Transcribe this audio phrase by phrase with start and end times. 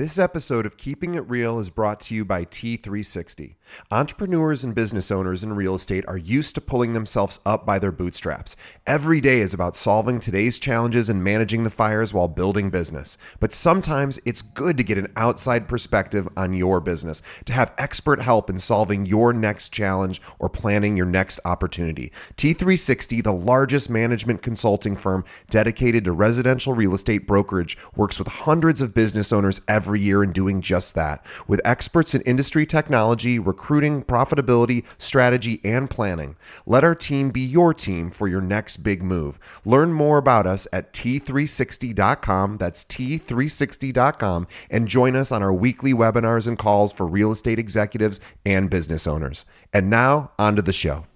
[0.00, 3.56] This episode of Keeping It Real is brought to you by T360.
[3.90, 7.92] Entrepreneurs and business owners in real estate are used to pulling themselves up by their
[7.92, 8.56] bootstraps.
[8.86, 13.18] Every day is about solving today's challenges and managing the fires while building business.
[13.40, 18.22] But sometimes it's good to get an outside perspective on your business, to have expert
[18.22, 22.10] help in solving your next challenge or planning your next opportunity.
[22.38, 28.80] T360, the largest management consulting firm dedicated to residential real estate brokerage, works with hundreds
[28.80, 31.26] of business owners every every year in doing just that.
[31.48, 36.36] With experts in industry technology, recruiting, profitability, strategy, and planning.
[36.64, 39.40] Let our team be your team for your next big move.
[39.64, 42.58] Learn more about us at t360.com.
[42.58, 44.46] That's t360.com.
[44.70, 49.08] And join us on our weekly webinars and calls for real estate executives and business
[49.08, 49.44] owners.
[49.72, 51.09] And now, on to the show.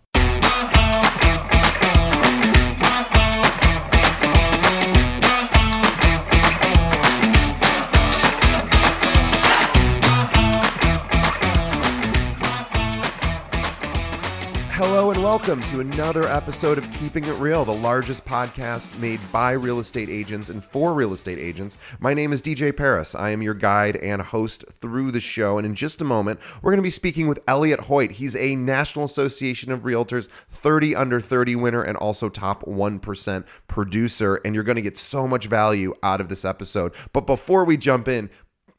[15.35, 20.09] Welcome to another episode of Keeping It Real, the largest podcast made by real estate
[20.09, 21.77] agents and for real estate agents.
[21.99, 23.17] My name is DJ Paris.
[23.17, 25.59] I am your guide and host through the show.
[25.59, 28.13] And in just a moment, we're going to be speaking with Elliot Hoyt.
[28.13, 34.41] He's a National Association of Realtors 30 under 30 winner and also top 1% producer.
[34.45, 36.95] And you're going to get so much value out of this episode.
[37.13, 38.31] But before we jump in,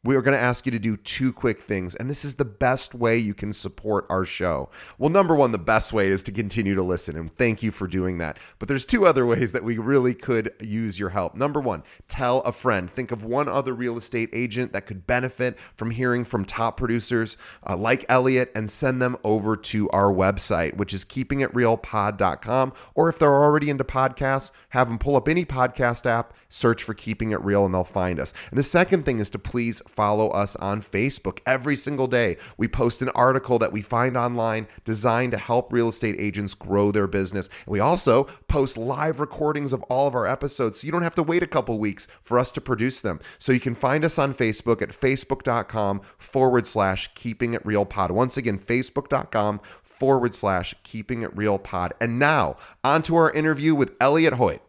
[0.06, 1.96] we are going to ask you to do two quick things.
[1.96, 4.70] And this is the best way you can support our show.
[5.00, 7.18] Well, number one, the best way is to continue to listen.
[7.18, 8.38] And thank you for doing that.
[8.60, 11.36] But there's two other ways that we really could use your help.
[11.36, 12.90] Number one, tell a friend.
[12.90, 17.38] Think of one other real estate agent that could benefit from hearing from top producers
[17.68, 22.74] uh, like Elliot and send them over to our website, which is keepingitrealpod.com.
[22.94, 26.94] Or if they're already into podcasts, have them pull up any podcast app, search for
[26.94, 28.34] Keeping It Real, and they'll find us.
[28.52, 31.40] And the second thing is to please follow us on Facebook.
[31.46, 35.90] Every single day, we post an article that we find online designed to help real
[35.90, 37.48] estate agents grow their business.
[37.66, 41.16] And we also post live recordings of all of our episodes so you don't have
[41.16, 43.20] to wait a couple weeks for us to produce them.
[43.38, 48.12] So you can find us on Facebook at facebook.com forward slash keeping it real pod.
[48.12, 51.94] Once again, facebook.com forward slash keeping it real pod.
[52.02, 54.62] And now, on to our interview with Elliot Hoyt.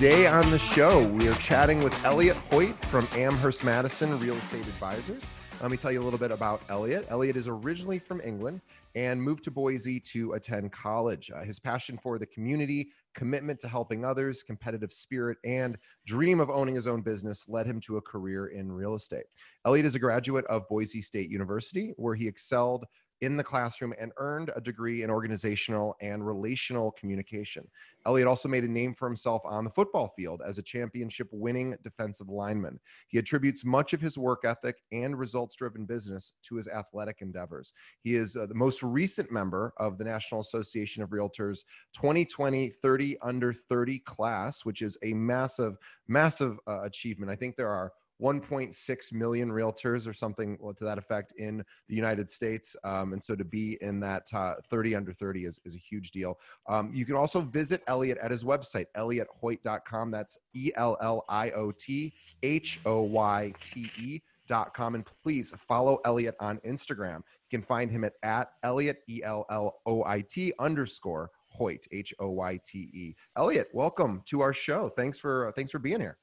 [0.00, 4.66] Today on the show, we are chatting with Elliot Hoyt from Amherst Madison Real Estate
[4.66, 5.28] Advisors.
[5.60, 7.04] Let me tell you a little bit about Elliot.
[7.10, 8.62] Elliot is originally from England
[8.94, 11.30] and moved to Boise to attend college.
[11.30, 16.48] Uh, his passion for the community, commitment to helping others, competitive spirit, and dream of
[16.48, 19.26] owning his own business led him to a career in real estate.
[19.66, 22.86] Elliot is a graduate of Boise State University, where he excelled
[23.20, 27.66] in the classroom and earned a degree in organizational and relational communication.
[28.06, 31.76] Elliot also made a name for himself on the football field as a championship winning
[31.84, 32.80] defensive lineman.
[33.08, 37.74] He attributes much of his work ethic and results driven business to his athletic endeavors.
[38.02, 41.64] He is uh, the most recent member of the National Association of Realtors
[41.94, 45.76] 2020 30 under 30 class, which is a massive,
[46.08, 47.30] massive uh, achievement.
[47.30, 52.28] I think there are 1.6 million realtors or something to that effect in the United
[52.30, 52.76] States.
[52.84, 56.10] Um, and so to be in that uh, 30 under 30 is, is a huge
[56.10, 56.38] deal.
[56.68, 60.10] Um, you can also visit Elliot at his website, elliotthoyt.com.
[60.10, 64.20] That's E L L I O T H O Y T E.
[64.46, 67.18] Dot com and please follow Elliot on Instagram.
[67.18, 71.86] You can find him at, at Elliot E L L O I T underscore Hoyt
[71.92, 73.14] H O Y T E.
[73.36, 74.88] Elliot, welcome to our show.
[74.88, 76.18] Thanks for uh, thanks for being here.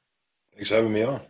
[0.53, 1.21] Thanks for having me on.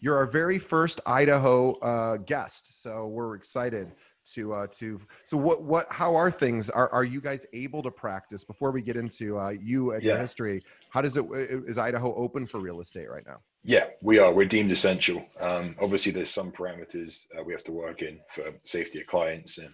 [0.00, 3.92] You're our very first Idaho uh, guest, so we're excited
[4.34, 5.00] to uh, to.
[5.24, 6.68] So what what how are things?
[6.68, 10.12] Are are you guys able to practice before we get into uh, you and yeah.
[10.12, 10.62] your history?
[10.90, 13.38] How does it is Idaho open for real estate right now?
[13.64, 14.32] Yeah, we are.
[14.32, 15.24] We're deemed essential.
[15.40, 19.58] Um, obviously, there's some parameters uh, we have to work in for safety of clients
[19.58, 19.70] and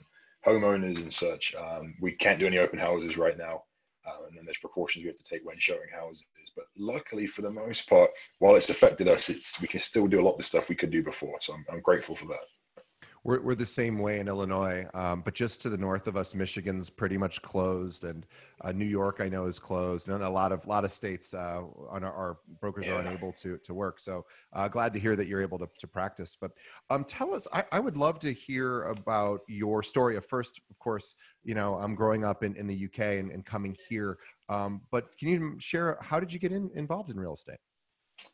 [0.46, 1.54] homeowners and such.
[1.54, 3.64] Um, we can't do any open houses right now,
[4.06, 6.24] uh, and then there's precautions we have to take when showing houses.
[6.56, 10.20] But luckily, for the most part, while it's affected us, it's we can still do
[10.20, 11.38] a lot of the stuff we could do before.
[11.40, 12.61] So I'm, I'm grateful for that.
[13.24, 16.34] We're, we're the same way in Illinois, um, but just to the north of us,
[16.34, 18.26] Michigan's pretty much closed, and
[18.62, 21.62] uh, New York I know is closed, and a lot of lot of states uh,
[21.88, 22.94] on our, our brokers yeah.
[22.94, 24.00] are unable to to work.
[24.00, 26.36] So uh, glad to hear that you're able to, to practice.
[26.40, 26.50] But
[26.90, 30.16] um, tell us, I, I would love to hear about your story.
[30.16, 31.14] Of first, of course,
[31.44, 35.16] you know I'm growing up in, in the UK and, and coming here, um, but
[35.16, 37.58] can you share how did you get in, involved in real estate?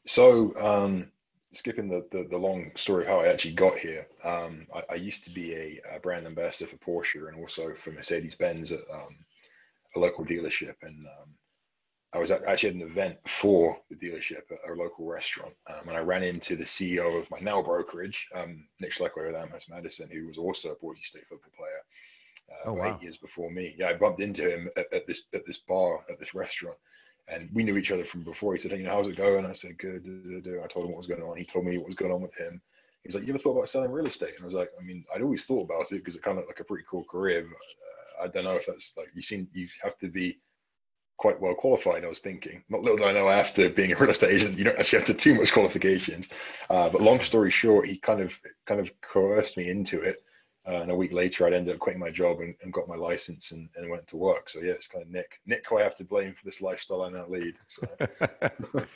[0.07, 1.11] So um,
[1.53, 4.07] skipping the, the, the long story of how I actually got here.
[4.25, 7.91] Um, I, I, used to be a, a, brand ambassador for Porsche and also for
[7.91, 9.17] Mercedes Benz at um,
[9.97, 11.31] a local dealership, and um,
[12.13, 15.97] I was actually at an event for the dealership at a local restaurant, um, and
[15.97, 20.09] I ran into the CEO of my now brokerage, um, Nick Schleckway with Amherst Madison,
[20.11, 21.81] who was also a Boise State football player.
[22.51, 22.97] Uh, oh, wow.
[22.97, 23.75] eight years before me.
[23.79, 26.79] Yeah, I bumped into him at, at, this at this bar at this restaurant,
[27.31, 28.55] and we knew each other from before.
[28.55, 30.99] He said, "Hey, you know, how's it going?" I said, "Good." I told him what
[30.99, 31.37] was going on.
[31.37, 32.61] He told me what was going on with him.
[33.05, 35.05] He's like, "You ever thought about selling real estate?" And I was like, "I mean,
[35.15, 37.43] I'd always thought about it because it kind of like a pretty cool career.
[37.43, 40.39] But, uh, I don't know if that's like you seem you have to be
[41.19, 42.05] quite well qualified.
[42.05, 42.63] I was thinking.
[42.69, 45.07] Not little did I know after being a real estate agent, you don't actually have
[45.09, 46.31] to too much qualifications.
[46.71, 48.33] Uh, but long story short, he kind of
[48.67, 50.23] kind of coerced me into it.
[50.69, 52.97] Uh, and a week later, I'd ended up quitting my job and, and got my
[52.97, 54.51] license and, and, went to work.
[54.51, 55.41] So yeah, it's kind of Nick.
[55.47, 57.55] Nick, who I have to blame for this lifestyle I now lead.
[57.69, 57.87] So.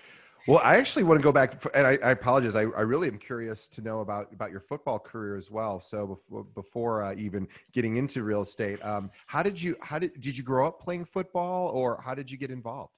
[0.49, 2.57] Well, I actually want to go back, and I, I apologize.
[2.57, 5.79] I, I, really am curious to know about about your football career as well.
[5.79, 10.21] So before, before uh, even getting into real estate, um, how did you how did
[10.21, 12.93] did you grow up playing football, or how did you get involved?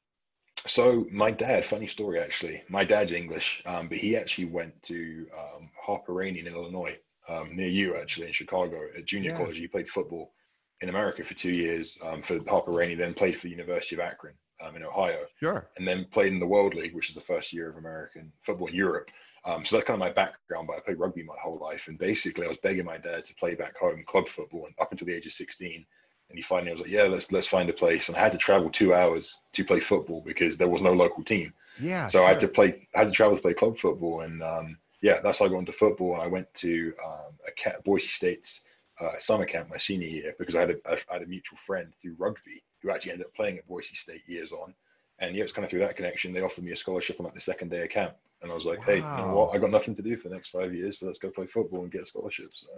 [0.66, 2.62] So my dad, funny story actually.
[2.70, 6.96] My dad's English, um, but he actually went to um, Harper Rainey in Illinois,
[7.28, 9.36] um, near you actually in Chicago at junior yeah.
[9.36, 9.56] college.
[9.56, 10.32] He played football
[10.80, 14.00] in America for two years um, for Harper Rainey, then played for the University of
[14.00, 15.20] Akron um, in Ohio.
[15.40, 15.68] Sure.
[15.76, 18.68] And then played in the World League, which is the first year of American football
[18.68, 19.10] in Europe.
[19.46, 21.88] Um, so that's kind of my background, but I played rugby my whole life.
[21.88, 24.90] And basically, I was begging my dad to play back home club football and up
[24.90, 25.84] until the age of 16.
[26.30, 28.08] And he finally was like, yeah, let's let's find a place.
[28.08, 31.22] And I had to travel two hours to play football because there was no local
[31.22, 31.52] team.
[31.78, 32.06] Yeah.
[32.06, 32.26] So sure.
[32.26, 34.22] I had to play, I had to travel to play club football.
[34.22, 36.14] And um, yeah, that's how I got into football.
[36.14, 38.62] And I went to um, a cat, Boise State's
[38.98, 41.92] uh, summer camp my senior year because I had a, I had a mutual friend
[42.00, 44.72] through rugby who actually ended up playing at Boise State years on.
[45.18, 46.32] And yeah, it's kind of through that connection.
[46.32, 48.14] They offered me a scholarship on like the second day of camp.
[48.40, 48.84] And I was like, wow.
[48.86, 49.54] hey, you know what?
[49.54, 51.82] I got nothing to do for the next five years, so let's go play football
[51.82, 52.52] and get a scholarship.
[52.54, 52.68] So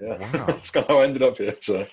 [0.00, 0.46] yeah, wow.
[0.46, 1.56] that's kind of how I ended up here.
[1.60, 1.84] So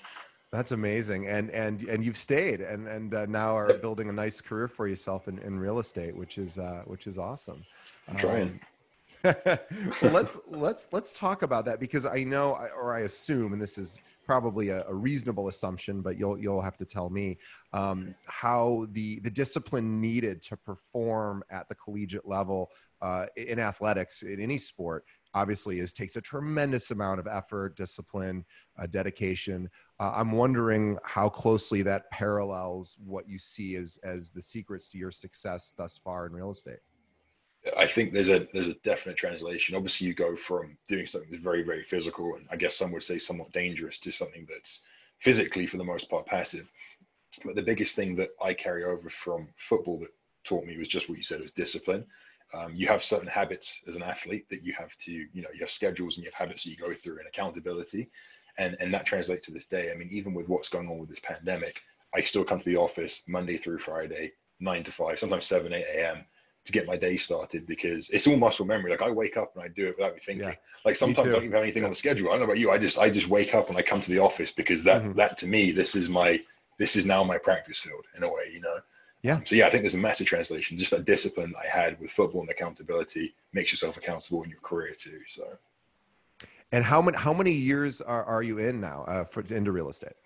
[0.52, 1.26] that's amazing.
[1.26, 4.86] And and and you've stayed and and uh, now are building a nice career for
[4.86, 7.64] yourself in, in real estate, which is uh, which is awesome.
[8.08, 8.42] I'm trying.
[8.42, 8.60] Um,
[10.02, 13.78] well, let's let's let's talk about that because I know or I assume, and this
[13.78, 17.38] is probably a, a reasonable assumption, but you'll you'll have to tell me
[17.72, 22.70] um, how the the discipline needed to perform at the collegiate level
[23.00, 28.42] uh, in athletics in any sport obviously is takes a tremendous amount of effort, discipline,
[28.78, 29.68] uh, dedication.
[30.00, 34.98] Uh, I'm wondering how closely that parallels what you see as as the secrets to
[34.98, 36.80] your success thus far in real estate.
[37.76, 39.74] I think there's a there's a definite translation.
[39.74, 43.02] Obviously, you go from doing something that's very very physical, and I guess some would
[43.02, 44.80] say somewhat dangerous, to something that's
[45.20, 46.68] physically for the most part passive.
[47.44, 50.14] But the biggest thing that I carry over from football that
[50.44, 52.04] taught me was just what you said was discipline.
[52.54, 55.60] Um, you have certain habits as an athlete that you have to, you know, you
[55.60, 58.10] have schedules and you have habits that you go through and accountability,
[58.58, 59.90] and and that translates to this day.
[59.90, 61.82] I mean, even with what's going on with this pandemic,
[62.14, 65.86] I still come to the office Monday through Friday, nine to five, sometimes seven, eight
[65.92, 66.24] a.m
[66.66, 68.90] to get my day started because it's all muscle memory.
[68.90, 70.48] Like I wake up and I do it without me thinking.
[70.48, 70.54] Yeah.
[70.84, 72.28] Like sometimes I don't even have anything on the schedule.
[72.28, 72.70] I don't know about you.
[72.70, 75.12] I just I just wake up and I come to the office because that mm-hmm.
[75.14, 76.40] that to me this is my
[76.78, 78.78] this is now my practice field in a way, you know.
[79.22, 79.40] Yeah.
[79.44, 80.76] So yeah, I think there's a massive translation.
[80.76, 84.94] Just that discipline I had with football and accountability makes yourself accountable in your career
[84.94, 85.20] too.
[85.26, 85.46] So.
[86.72, 89.88] And how many how many years are, are you in now uh, for into real
[89.88, 90.16] estate?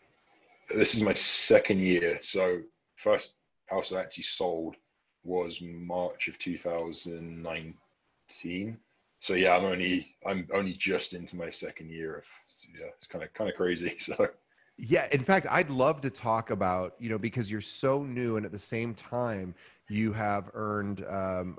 [0.75, 2.19] This is my second year.
[2.23, 2.61] So
[2.97, 3.35] first
[3.67, 4.77] house I actually sold
[5.25, 8.79] was March of 2019.
[9.21, 12.25] So yeah, I'm only I'm only just into my second year of
[12.79, 13.97] yeah, it's kind of kind of crazy.
[13.99, 14.29] So
[14.83, 18.47] yeah, in fact, I'd love to talk about you know because you're so new and
[18.47, 19.55] at the same time
[19.91, 21.59] you have earned um,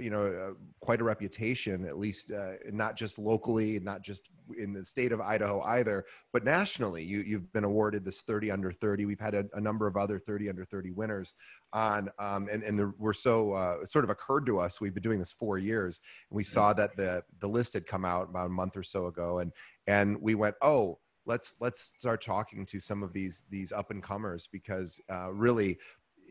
[0.00, 4.72] you know uh, quite a reputation at least uh, not just locally not just in
[4.72, 7.02] the state of idaho either but nationally.
[7.02, 10.18] You, you've been awarded this 30 under 30 we've had a, a number of other
[10.18, 11.34] 30 under 30 winners
[11.72, 14.94] on um, and, and the, we're so uh, it sort of occurred to us we've
[14.94, 16.00] been doing this four years
[16.30, 19.08] and we saw that the the list had come out about a month or so
[19.08, 19.52] ago and
[19.88, 24.02] and we went oh let's let's start talking to some of these these up and
[24.02, 25.78] comers because uh, really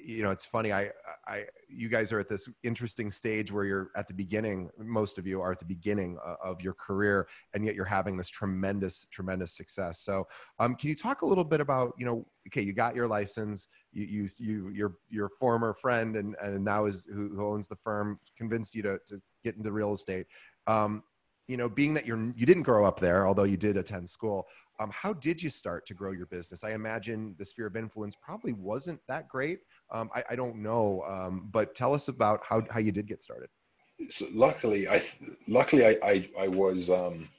[0.03, 0.89] you know it's funny i
[1.27, 5.27] i you guys are at this interesting stage where you're at the beginning most of
[5.27, 9.05] you are at the beginning uh, of your career and yet you're having this tremendous
[9.11, 10.01] tremendous success.
[10.01, 10.27] So
[10.59, 13.67] um, can you talk a little bit about you know okay you got your license
[13.93, 17.77] you you, you your your former friend and and now is who, who owns the
[17.77, 20.27] firm convinced you to, to get into real estate.
[20.67, 21.03] Um,
[21.47, 24.47] you know being that you're you didn't grow up there although you did attend school
[24.81, 26.63] um, how did you start to grow your business?
[26.63, 29.59] I imagine the sphere of influence probably wasn't that great.
[29.91, 33.21] Um, I, I, don't know, um, but tell us about how, how you did get
[33.21, 33.49] started.
[34.09, 35.03] so luckily, I
[35.47, 37.29] luckily I I, I was um,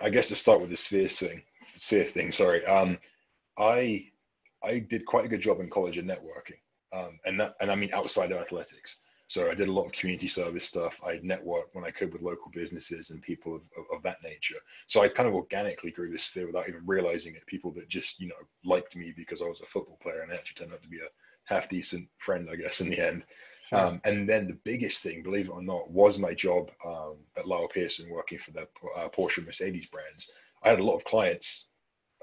[0.00, 2.32] I guess to start with the sphere thing, sphere thing.
[2.32, 2.98] Sorry, um,
[3.58, 4.04] I
[4.62, 6.60] I did quite a good job in college in networking,
[6.92, 8.96] um, and that and I mean outside of athletics.
[9.30, 11.00] So I did a lot of community service stuff.
[11.06, 14.56] I networked when I could with local businesses and people of, of, of, that nature.
[14.88, 17.46] So I kind of organically grew this sphere without even realizing it.
[17.46, 18.34] People that just, you know,
[18.64, 20.98] liked me because I was a football player and I actually turned out to be
[20.98, 21.08] a
[21.44, 23.22] half decent friend, I guess, in the end.
[23.68, 23.78] Sure.
[23.78, 27.46] Um, and then the biggest thing, believe it or not, was my job um, at
[27.46, 28.62] Lyle Pearson working for the
[28.96, 30.28] uh, Porsche Mercedes brands.
[30.64, 31.66] I had a lot of clients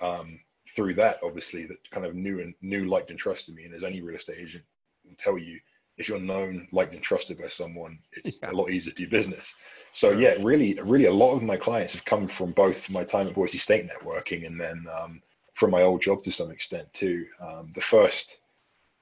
[0.02, 0.42] um,
[0.76, 3.64] through that, obviously, that kind of knew and knew, liked, and trusted me.
[3.64, 4.66] And as any real estate agent
[5.06, 5.58] will tell you,
[5.98, 8.51] if you're known, liked, and trusted by someone, it's yeah.
[8.51, 9.54] a lot easier to do business.
[9.94, 13.27] So yeah, really, really, a lot of my clients have come from both my time
[13.27, 15.22] at Boise State networking and then um,
[15.56, 17.25] from my old job to some extent too.
[17.42, 18.38] Um, the first,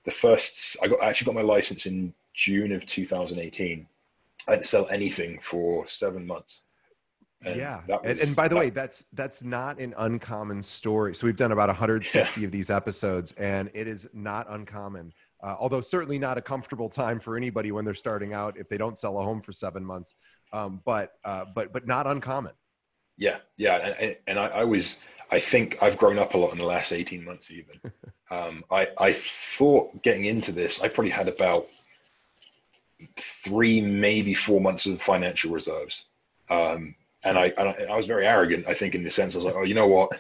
[0.05, 3.85] the first, I got I actually got my license in June of 2018.
[4.47, 6.61] I didn't sell anything for seven months.
[7.43, 11.13] And yeah, was, and, and, by the that, way, that's that's not an uncommon story.
[11.13, 12.45] So we've done about 160 yeah.
[12.45, 15.13] of these episodes, and it is not uncommon
[15.45, 18.77] uh, although certainly not a comfortable time for anybody when they're starting out if they
[18.77, 20.15] don't sell a home for seven months.
[20.51, 22.53] Um, but uh, but but not uncommon.
[23.17, 24.97] Yeah, yeah, and, and I, I, was
[25.31, 27.51] I think I've grown up a lot in the last eighteen months.
[27.51, 27.79] Even
[28.31, 31.67] um, I I thought getting into this, I probably had about
[33.15, 36.05] three maybe four months of financial reserves.
[36.49, 38.67] Um, and I, and I, I was very arrogant.
[38.67, 40.11] I think in the sense I was like, oh, you know what?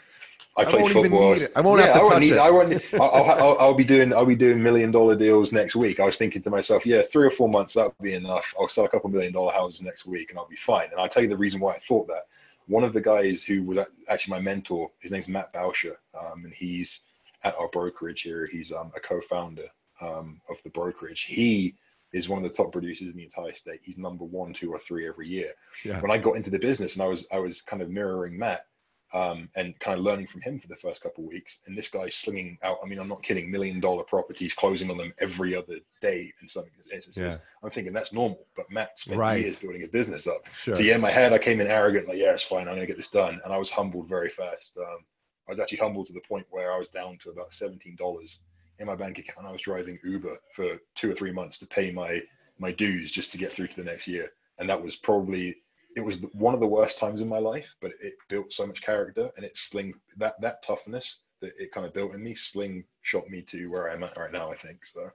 [0.57, 1.35] I, I play football.
[1.55, 2.37] I won't yeah, have to I touch need, it.
[2.37, 2.81] I won't.
[2.93, 4.13] I'll, I'll, I'll, be doing.
[4.13, 5.99] I'll be doing million dollar deals next week.
[5.99, 8.53] I was thinking to myself, yeah, three or four months that'll be enough.
[8.59, 10.89] I'll sell a couple million dollar houses next week, and I'll be fine.
[10.91, 12.27] And I'll tell you the reason why I thought that.
[12.67, 16.53] One of the guys who was actually my mentor, his name's Matt Bauscher, um, and
[16.53, 17.01] he's
[17.43, 18.47] at our brokerage here.
[18.47, 19.67] He's um, a co-founder
[20.01, 21.23] um, of the brokerage.
[21.23, 21.75] He
[22.11, 23.81] is one of the top producers in the entire state.
[23.83, 25.51] He's number one, two, or three every year.
[25.83, 25.99] Yeah.
[25.99, 28.65] When I got into the business, and I was I was kind of mirroring Matt
[29.15, 31.61] um, and kind of learning from him for the first couple of weeks.
[31.65, 34.97] And this guy's slinging out, I mean, I'm not kidding, million dollar properties, closing on
[34.97, 37.35] them every other day in some instances.
[37.35, 37.37] Yeah.
[37.63, 39.39] I'm thinking that's normal, but Matt spent right.
[39.39, 40.45] years building a business up.
[40.57, 40.75] Sure.
[40.75, 42.67] So yeah, in my head, I came in arrogant, like, yeah, it's fine.
[42.67, 43.39] I'm going to get this done.
[43.45, 44.77] And I was humbled very fast.
[44.77, 45.05] Um,
[45.47, 48.37] I was actually humbled to the point where I was down to about $17
[48.79, 49.39] in my bank account.
[49.39, 52.21] And I was driving Uber for two or three months to pay my,
[52.59, 54.33] my dues just to get through to the next year.
[54.59, 55.55] And that was probably
[55.95, 58.81] it was one of the worst times in my life, but it built so much
[58.81, 62.83] character and it sling that that toughness that it kind of built in me sling
[63.01, 64.51] shot me to where I'm at right now.
[64.51, 65.09] I think so.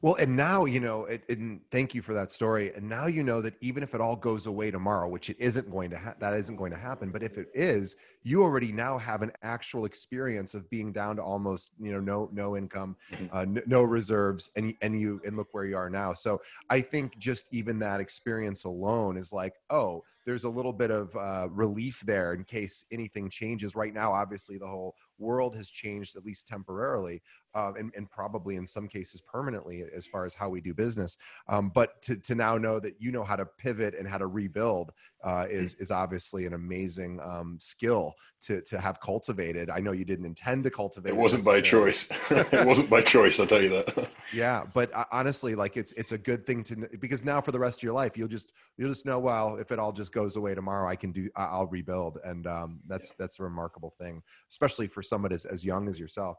[0.00, 2.72] Well, and now you know, it, and thank you for that story.
[2.74, 5.70] And now you know that even if it all goes away tomorrow, which it isn't
[5.70, 7.10] going to, ha- that isn't going to happen.
[7.10, 11.22] But if it is, you already now have an actual experience of being down to
[11.22, 13.36] almost, you know, no no income, mm-hmm.
[13.36, 16.12] uh, n- no reserves, and and you and look where you are now.
[16.12, 20.90] So I think just even that experience alone is like, oh, there's a little bit
[20.90, 23.74] of uh, relief there in case anything changes.
[23.74, 27.22] Right now, obviously, the whole world has changed at least temporarily,
[27.54, 31.16] uh, and, and, probably in some cases permanently as far as how we do business.
[31.48, 34.26] Um, but to, to now know that you know how to pivot and how to
[34.26, 34.92] rebuild
[35.24, 39.70] uh, is is obviously an amazing um, skill to to have cultivated.
[39.70, 41.10] I know you didn't intend to cultivate.
[41.10, 42.08] It wasn't by choice.
[42.30, 43.38] it wasn't by choice.
[43.38, 44.10] I'll tell you that.
[44.32, 47.58] yeah, but uh, honestly, like it's it's a good thing to because now for the
[47.58, 50.36] rest of your life, you'll just you'll just know well if it all just goes
[50.36, 53.14] away tomorrow, I can do I'll rebuild, and um, that's yeah.
[53.20, 56.38] that's a remarkable thing, especially for someone as as young as yourself.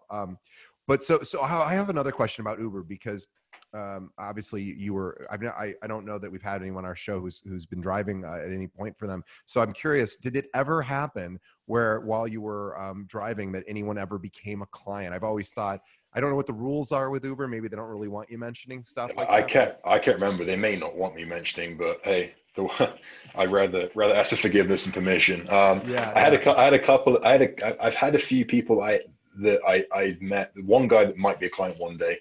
[0.87, 3.27] But so so I have another question about Uber because
[3.73, 6.95] um, obviously you were I, I I don't know that we've had anyone on our
[6.95, 10.35] show who's who's been driving uh, at any point for them so i'm curious did
[10.35, 15.13] it ever happen where while you were um, driving that anyone ever became a client
[15.13, 15.81] i've always thought
[16.13, 18.37] i don't know what the rules are with uber maybe they don't really want you
[18.37, 19.49] mentioning stuff like i that.
[19.49, 22.93] can't i can't remember they may not want me mentioning but hey the,
[23.35, 25.49] I'd rather rather ask for forgiveness and permission.
[25.49, 27.19] Um, yeah, I had a I had a couple.
[27.23, 28.99] I had a I've had a few people I
[29.39, 30.53] that I I met.
[30.55, 32.19] The one guy that might be a client one day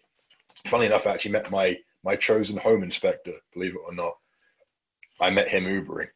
[0.66, 3.34] funny enough, I actually met my my chosen home inspector.
[3.54, 4.16] Believe it or not,
[5.20, 6.08] I met him Ubering,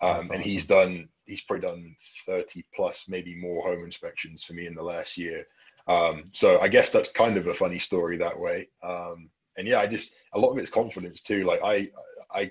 [0.00, 0.32] um, awesome.
[0.32, 4.74] and he's done he's probably done thirty plus, maybe more home inspections for me in
[4.74, 5.46] the last year.
[5.86, 8.68] Um, so I guess that's kind of a funny story that way.
[8.82, 11.44] Um, and yeah, I just a lot of it's confidence too.
[11.44, 11.88] Like I
[12.32, 12.50] I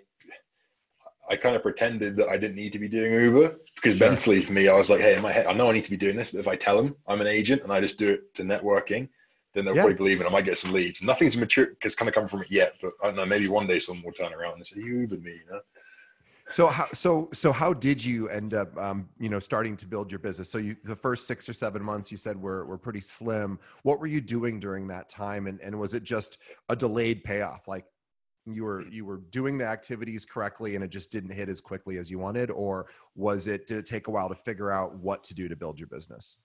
[1.30, 4.10] I kind of pretended that I didn't need to be doing Uber because sure.
[4.10, 5.90] mentally for me, I was like, hey, in my head, I know I need to
[5.92, 8.10] be doing this, but if I tell them I'm an agent and I just do
[8.10, 9.10] it to networking,
[9.54, 9.82] then they'll yeah.
[9.84, 10.28] probably believe it.
[10.28, 11.04] I might get some leads.
[11.04, 13.26] Nothing's mature because kind of come from it yet, but I don't know.
[13.26, 15.60] Maybe one day someone will turn around and say, "You Ubered me," you know.
[16.52, 20.12] So how so so how did you end up um, you know starting to build
[20.12, 20.52] your business?
[20.52, 23.60] So you the first six or seven months you said were were pretty slim.
[23.84, 27.68] What were you doing during that time, and and was it just a delayed payoff?
[27.68, 27.86] Like
[28.54, 31.98] you were you were doing the activities correctly and it just didn't hit as quickly
[31.98, 32.52] as you wanted?
[32.52, 35.56] Or was it did it take a while to figure out what to do to
[35.56, 36.38] build your business?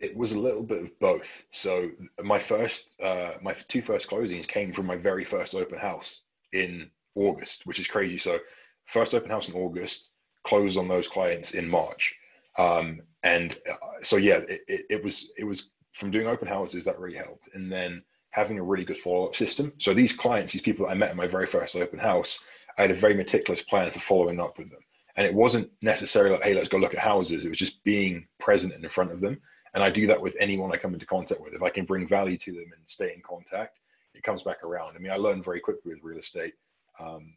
[0.00, 1.42] It was a little bit of both.
[1.52, 1.90] So
[2.22, 6.90] my first uh, my two first closings came from my very first open house in
[7.14, 8.18] august which is crazy.
[8.18, 8.38] So
[8.86, 10.08] first open house in august
[10.46, 12.14] closed on those clients in march.
[12.56, 16.84] Um, and uh, so yeah it, it, it was it was from doing open houses
[16.84, 17.48] that really helped.
[17.54, 19.72] And then having a really good follow-up system.
[19.78, 22.40] So these clients, these people that I met in my very first open house,
[22.76, 24.80] I had a very meticulous plan for following up with them.
[25.16, 27.44] And it wasn't necessarily like, hey, let's go look at houses.
[27.44, 29.40] It was just being present in front of them.
[29.74, 31.54] And I do that with anyone I come into contact with.
[31.54, 33.80] If I can bring value to them and stay in contact,
[34.14, 34.94] it comes back around.
[34.94, 36.54] I mean, I learned very quickly with real estate.
[37.00, 37.34] Um,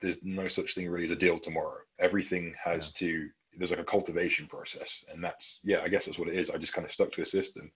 [0.00, 1.78] there's no such thing really as a deal tomorrow.
[1.98, 3.08] Everything has yeah.
[3.08, 5.04] to, there's like a cultivation process.
[5.12, 6.50] And that's, yeah, I guess that's what it is.
[6.50, 7.70] I just kind of stuck to a system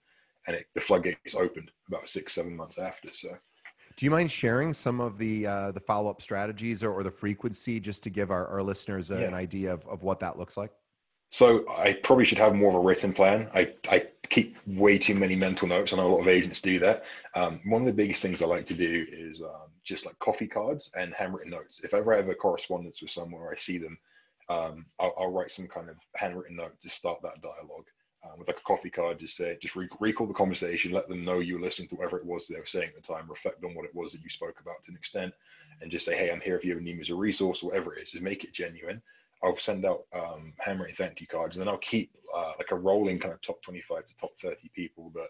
[0.47, 3.09] and it, the floodgates opened about six, seven months after.
[3.13, 3.37] So,
[3.97, 7.11] do you mind sharing some of the uh, the follow up strategies or, or, the
[7.11, 9.27] frequency, just to give our, our listeners a, yeah.
[9.27, 10.73] an idea of, of what that looks like?
[11.33, 13.49] So I probably should have more of a written plan.
[13.55, 15.93] I, I keep way too many mental notes.
[15.93, 17.05] I know a lot of agents do that.
[17.35, 20.47] Um, one of the biggest things I like to do is um, just like coffee
[20.47, 21.81] cards and handwritten notes.
[21.83, 23.97] If ever I have a correspondence with someone or I see them,
[24.51, 27.87] um, I'll, I'll, write some kind of handwritten note to start that dialogue
[28.25, 31.25] um, with like a coffee card, just say, just re- recall the conversation, let them
[31.25, 33.75] know you listening to whatever it was they were saying at the time, reflect on
[33.75, 35.35] what it was that you spoke about to an extent,
[35.81, 37.95] and just say, hey, I'm here if you ever need me as a resource, whatever
[37.95, 39.03] it is, just make it genuine.
[39.43, 42.77] I'll send out um, handwritten thank you cards, and then I'll keep uh, like a
[42.77, 45.29] rolling kind of top 25 to top 30 people that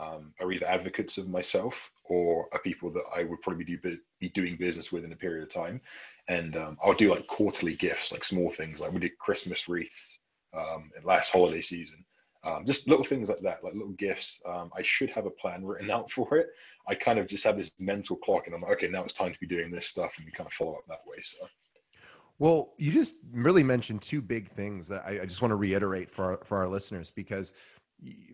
[0.00, 4.28] um, are either advocates of myself or are people that I would probably do, be
[4.28, 5.80] doing business with in a period of time.
[6.28, 10.20] And um, I'll do like quarterly gifts, like small things, like we did Christmas wreaths
[10.54, 12.04] um, last holiday season
[12.44, 14.40] um, just little things like that, like little gifts.
[14.46, 16.48] Um, I should have a plan written out for it.
[16.86, 19.32] I kind of just have this mental clock, and I'm like, okay, now it's time
[19.32, 21.18] to be doing this stuff, and we kind of follow up that way.
[21.22, 21.46] So.
[22.38, 26.10] Well, you just really mentioned two big things that I, I just want to reiterate
[26.10, 27.52] for our, for our listeners because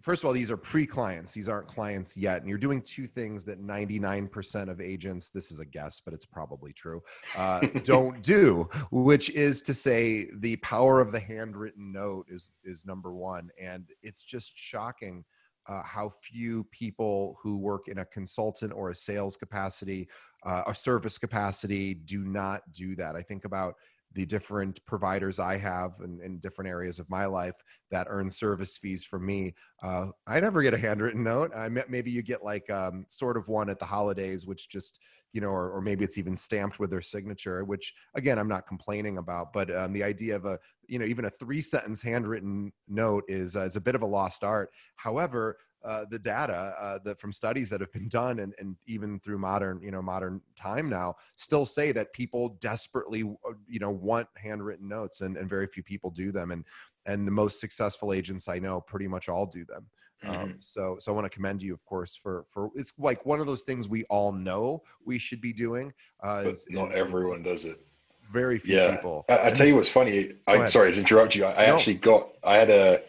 [0.02, 1.32] first of all, these are pre-clients.
[1.32, 2.40] These aren't clients yet.
[2.40, 6.26] And you're doing two things that 99% of agents, this is a guess, but it's
[6.26, 7.02] probably true,
[7.36, 12.84] uh, don't do, which is to say the power of the handwritten note is, is
[12.84, 13.48] number one.
[13.60, 15.24] And it's just shocking
[15.66, 20.08] uh, how few people who work in a consultant or a sales capacity,
[20.44, 23.16] uh, a service capacity do not do that.
[23.16, 23.74] I think about
[24.14, 27.56] the different providers I have in, in, different areas of my life
[27.90, 29.54] that earn service fees from me.
[29.82, 31.50] Uh, I never get a handwritten note.
[31.54, 35.00] I maybe you get like um, sort of one at the holidays, which just
[35.32, 37.64] you know, or, or, maybe it's even stamped with their signature.
[37.64, 41.24] Which again, I'm not complaining about, but um, the idea of a you know even
[41.24, 44.70] a three sentence handwritten note is uh, is a bit of a lost art.
[44.94, 49.20] However, uh, the data uh, that from studies that have been done and, and even
[49.20, 53.90] through modern you know modern time now still say that people desperately uh, you know
[53.90, 56.64] want handwritten notes and, and very few people do them and
[57.06, 59.86] and the most successful agents i know pretty much all do them
[60.24, 60.42] um, mm-hmm.
[60.44, 63.40] um, so so i want to commend you of course for for it's like one
[63.40, 65.92] of those things we all know we should be doing
[66.22, 67.86] uh, but not everyone does it
[68.32, 68.96] very few yeah.
[68.96, 71.74] people i, I tell you what's funny i'm sorry to interrupt you i, I no.
[71.74, 73.02] actually got i had a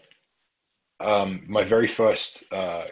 [0.99, 2.85] um, my very first uh,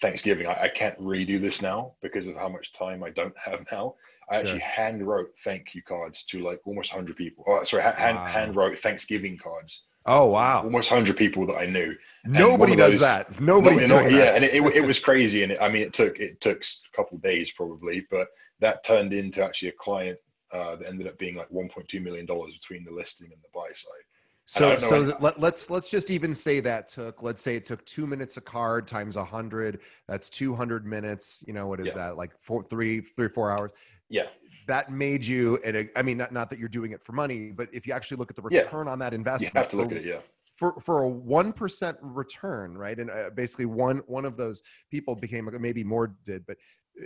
[0.00, 3.66] Thanksgiving, I, I, can't redo this now because of how much time I don't have
[3.72, 3.94] now.
[4.30, 4.40] I sure.
[4.40, 7.44] actually hand wrote thank you cards to like almost 100 people.
[7.48, 8.24] Oh, sorry, hand, wow.
[8.24, 9.84] hand wrote Thanksgiving cards.
[10.06, 10.62] Oh wow!
[10.62, 11.94] Almost 100 people that I knew.
[12.24, 13.40] Nobody does those, that.
[13.40, 14.36] Nobody's no, doing yeah, that.
[14.36, 15.42] and it, it, it, was crazy.
[15.42, 18.28] And it, I mean, it took it took a couple days probably, but
[18.60, 20.18] that turned into actually a client
[20.50, 23.68] uh, that ended up being like 1.2 million dollars between the listing and the buy
[23.74, 24.04] side.
[24.50, 28.06] So, so let, let's let's just even say that took let's say it took two
[28.06, 29.80] minutes a card times a hundred.
[30.06, 31.44] That's two hundred minutes.
[31.46, 31.94] You know what is yeah.
[31.96, 33.72] that like four, three, three, four hours?
[34.08, 34.28] Yeah,
[34.66, 35.58] that made you.
[35.66, 38.16] And I mean, not not that you're doing it for money, but if you actually
[38.16, 38.92] look at the return yeah.
[38.92, 40.06] on that investment, you have to look at it.
[40.06, 40.20] Yeah.
[40.56, 45.14] For, for a one percent return, right, and uh, basically one one of those people
[45.14, 46.56] became maybe more did, but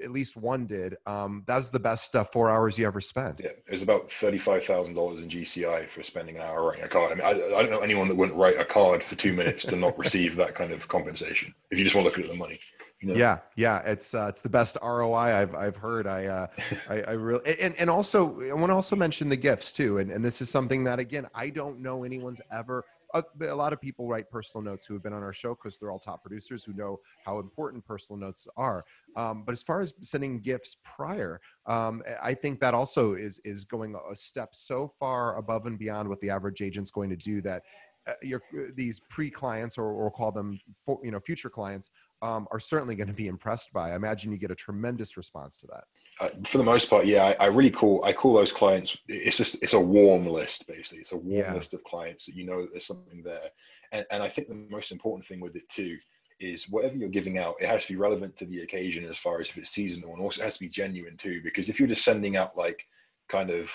[0.03, 0.97] at least one did.
[1.07, 3.41] Um, that's the best uh, four hours you ever spent.
[3.43, 6.89] Yeah, it was about thirty-five thousand dollars in GCI for spending an hour writing a
[6.89, 7.13] card.
[7.13, 9.65] I mean, I, I, don't know anyone that wouldn't write a card for two minutes
[9.67, 11.53] to not receive that kind of compensation.
[11.71, 12.59] If you just want to look at the money.
[13.01, 13.15] You know?
[13.15, 16.07] Yeah, yeah, it's uh, it's the best ROI I've I've heard.
[16.07, 16.47] I uh,
[16.89, 19.99] I, I really and and also I want to also mention the gifts too.
[19.99, 23.73] And and this is something that again I don't know anyone's ever a, a, lot
[23.73, 26.23] of people write personal notes who have been on our show because they're all top
[26.23, 28.85] producers who know how important personal notes are.
[29.17, 33.65] Um, but as far as sending gifts prior, um, I think that also is is
[33.65, 37.41] going a step so far above and beyond what the average agent's going to do
[37.43, 37.63] that
[38.07, 42.49] uh, your uh, these pre-clients or, or call them for, you know future clients um,
[42.51, 43.93] are certainly going to be impressed by.
[43.93, 45.85] I imagine you get a tremendous response to that.
[46.21, 48.97] Uh, for the most part, yeah, I, I, really call I call those clients.
[49.09, 50.99] It's just it's a warm list basically.
[50.99, 51.55] It's a warm yeah.
[51.55, 53.49] list of clients that you know that there's something there,
[53.93, 55.97] and and I think the most important thing with it too
[56.39, 59.41] is whatever you're giving out, it has to be relevant to the occasion as far
[59.41, 61.41] as if it's seasonal, and also has to be genuine too.
[61.43, 62.85] Because if you're just sending out like
[63.29, 63.71] kind of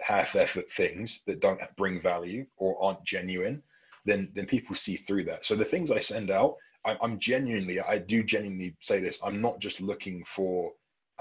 [0.00, 3.62] half effort things that don't bring value or aren't genuine,
[4.06, 5.44] then then people see through that.
[5.44, 9.18] So the things I send out, I, I'm genuinely, I do genuinely say this.
[9.22, 10.72] I'm not just looking for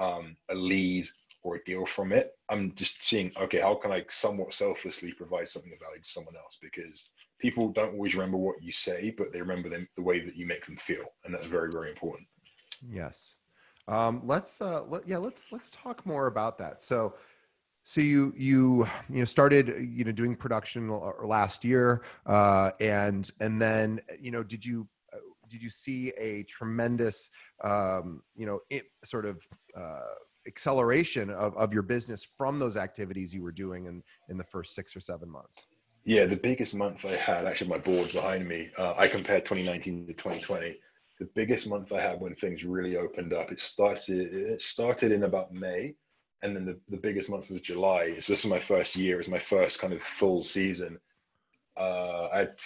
[0.02, 1.08] um, a lead
[1.44, 2.34] or a deal from it.
[2.50, 6.36] I'm just seeing, okay, how can I somewhat selflessly provide something of value to someone
[6.36, 6.58] else?
[6.62, 7.10] Because
[7.40, 10.46] people don't always remember what you say, but they remember them, the way that you
[10.46, 12.28] make them feel, and that's very, very important.
[12.88, 13.36] Yes.
[13.88, 16.82] Um, let's, uh, let, yeah, let's let's talk more about that.
[16.82, 17.16] So,
[17.84, 20.88] so you you you know started you know doing production
[21.24, 25.01] last year, uh, and and then you know did you uh,
[25.52, 27.30] did you see a tremendous
[27.64, 29.40] um, you know it, sort of
[29.76, 30.00] uh,
[30.48, 34.76] acceleration of, of your business from those activities you were doing in, in the first
[34.76, 35.68] six or seven months?
[36.04, 40.08] Yeah, the biggest month I had, actually, my board's behind me, uh, I compared 2019
[40.08, 40.80] to 2020.
[41.20, 45.24] The biggest month I had when things really opened up, it started, it started in
[45.24, 45.94] about May.
[46.42, 48.16] And then the, the biggest month was July.
[48.20, 49.16] So this is my first year.
[49.16, 50.98] It was my first kind of full season.
[51.78, 52.60] Uh, I had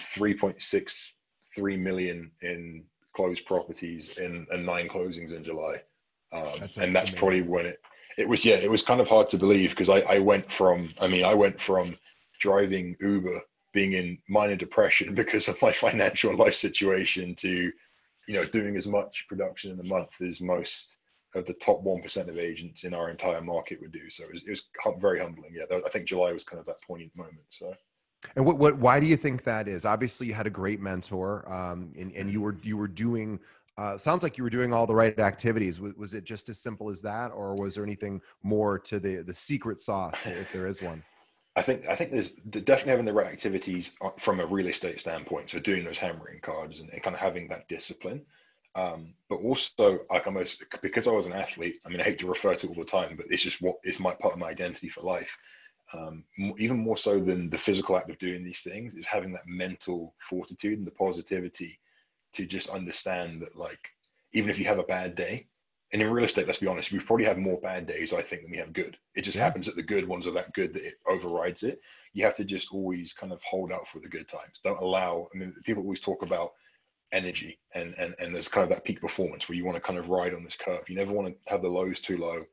[1.57, 2.83] 3.63 million in
[3.15, 5.81] closed properties in, and nine closings in July.
[6.31, 7.17] Um, that's and that's amazing.
[7.17, 7.79] probably when it,
[8.17, 10.89] it was, yeah, it was kind of hard to believe because I, I went from,
[10.99, 11.97] I mean, I went from
[12.39, 13.41] driving Uber,
[13.73, 17.71] being in minor depression because of my financial life situation to,
[18.27, 20.95] you know, doing as much production in a month as most
[21.35, 24.09] of the top 1% of agents in our entire market would do.
[24.09, 24.63] So it was, it was
[24.99, 25.51] very humbling.
[25.53, 25.79] Yeah.
[25.85, 27.45] I think July was kind of that poignant moment.
[27.49, 27.75] So.
[28.35, 29.85] And what, what, why do you think that is?
[29.85, 33.39] Obviously you had a great mentor um, and, and you were, you were doing
[33.77, 35.81] uh, sounds like you were doing all the right activities.
[35.81, 39.17] Was, was, it just as simple as that, or was there anything more to the
[39.17, 41.03] the secret sauce, if there is one?
[41.57, 44.99] I think I think there's definitely having the right activities uh, from a real estate
[44.99, 45.49] standpoint.
[45.49, 48.21] So doing those hammering cards and, and kind of having that discipline.
[48.75, 51.77] Um, but also, like almost because I was an athlete.
[51.85, 53.77] I mean, I hate to refer to it all the time, but it's just what
[53.83, 55.37] it's my part of my identity for life.
[55.93, 56.23] Um,
[56.57, 60.15] even more so than the physical act of doing these things is having that mental
[60.19, 61.79] fortitude and the positivity
[62.33, 63.89] to just understand that like
[64.33, 65.47] even if you have a bad day
[65.93, 68.41] and in real estate let's be honest we probably have more bad days i think
[68.41, 68.97] than we have good.
[69.15, 69.43] It just yeah.
[69.43, 71.79] happens that the good ones are that good that it overrides it.
[72.13, 74.59] You have to just always kind of hold out for the good times.
[74.63, 76.53] Don't allow i mean people always talk about
[77.11, 79.99] energy and and, and there's kind of that peak performance where you want to kind
[79.99, 80.89] of ride on this curve.
[80.89, 82.43] You never want to have the lows too low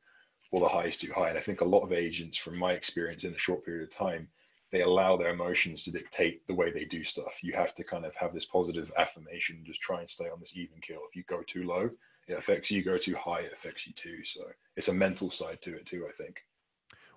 [0.53, 3.25] or the highs too high and i think a lot of agents from my experience
[3.25, 4.29] in a short period of time
[4.73, 7.31] they allow their emotions to dictate the way they do stuff.
[7.43, 10.53] You have to kind of have this positive affirmation, just try and stay on this
[10.55, 11.01] even kill.
[11.07, 11.91] If you go too low,
[12.27, 12.83] it affects you.
[12.83, 14.25] Go too high, it affects you too.
[14.25, 14.41] So
[14.75, 16.41] it's a mental side to it too, I think.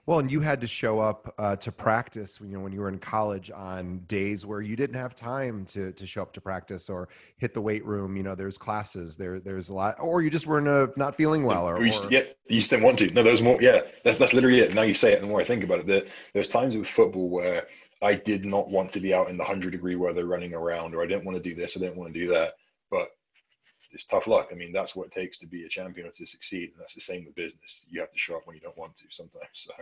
[0.06, 2.88] Well, and you had to show up uh, to practice, you know, when you were
[2.88, 6.88] in college on days where you didn't have time to to show up to practice
[6.88, 8.16] or hit the weight room.
[8.16, 11.42] You know, there's classes, there there's a lot, or you just weren't uh, not feeling
[11.42, 13.10] well, or, you just, yeah, you just didn't want to.
[13.10, 13.60] No, there's more.
[13.60, 14.74] Yeah, that's that's literally it.
[14.74, 16.02] Now you say it, the more I think about it, there,
[16.34, 17.66] there's times with football where
[18.00, 21.02] I did not want to be out in the hundred degree weather running around, or
[21.02, 22.54] I didn't want to do this, I didn't want to do that,
[22.92, 23.08] but
[23.92, 24.48] it's tough luck.
[24.52, 26.70] I mean, that's what it takes to be a champion or to succeed.
[26.72, 27.82] And that's the same with business.
[27.88, 29.46] You have to show up when you don't want to sometimes.
[29.54, 29.72] So.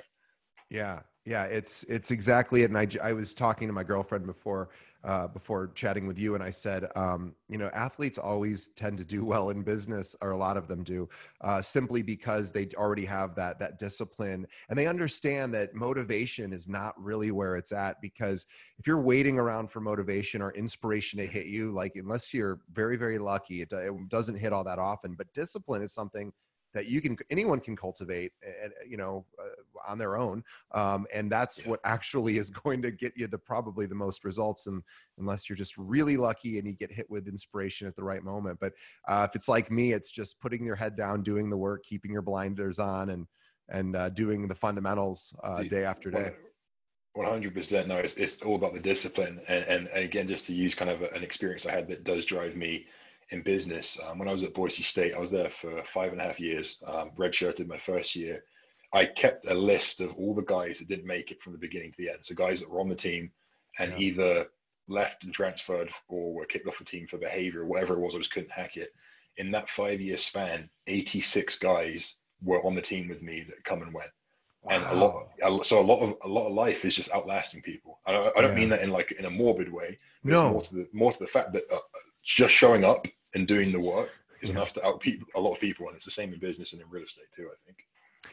[0.71, 2.71] Yeah, yeah, it's it's exactly it.
[2.71, 4.71] And I, I was talking to my girlfriend before
[5.05, 9.05] uh, before chatting with you, and I said, um, you know, athletes always tend to
[9.05, 11.09] do well in business, or a lot of them do,
[11.43, 16.69] uh, simply because they already have that that discipline, and they understand that motivation is
[16.69, 18.01] not really where it's at.
[18.01, 18.47] Because
[18.79, 22.97] if you're waiting around for motivation or inspiration to hit you, like unless you're very
[22.97, 25.15] very lucky, it, it doesn't hit all that often.
[25.15, 26.33] But discipline is something
[26.75, 31.31] that you can anyone can cultivate and you know uh, on their own um, and
[31.31, 31.69] that's yeah.
[31.69, 34.83] what actually is going to get you the probably the most results and
[35.19, 38.59] unless you're just really lucky and you get hit with inspiration at the right moment
[38.61, 38.73] but
[39.09, 42.13] uh, if it's like me it's just putting your head down doing the work keeping
[42.13, 43.27] your blinders on and
[43.71, 46.33] and uh, doing the fundamentals uh, day after day
[47.17, 50.75] 100% no it's, it's all about the discipline and, and, and again just to use
[50.75, 52.87] kind of an experience i had that does drive me
[53.35, 53.99] in business.
[54.03, 56.41] Um, when I was at Boise State, I was there for five and a half
[56.41, 58.45] years, um, redshirted my first year.
[58.93, 61.91] I kept a list of all the guys that didn't make it from the beginning
[61.91, 62.21] to the end.
[62.23, 63.33] So guys that were on the team
[63.79, 63.99] and yeah.
[63.99, 64.47] either
[64.87, 68.15] left and transferred or were kicked off the team for behavior or whatever it was,
[68.15, 68.95] I just couldn't hack it.
[69.37, 73.83] In that five year span, 86 guys were on the team with me that come
[73.83, 74.11] and went.
[74.63, 74.77] Wow.
[74.77, 78.01] And a lot, so a lot of a lot of life is just outlasting people.
[78.07, 78.57] I don't, I don't yeah.
[78.57, 79.99] mean that in like in a morbid way.
[80.23, 81.81] No, more to the more to the fact that uh,
[82.25, 84.11] just showing up and doing the work
[84.43, 84.57] is yeah.
[84.57, 86.81] enough to out people a lot of people, and it's the same in business and
[86.81, 87.49] in real estate too.
[87.51, 87.79] I think.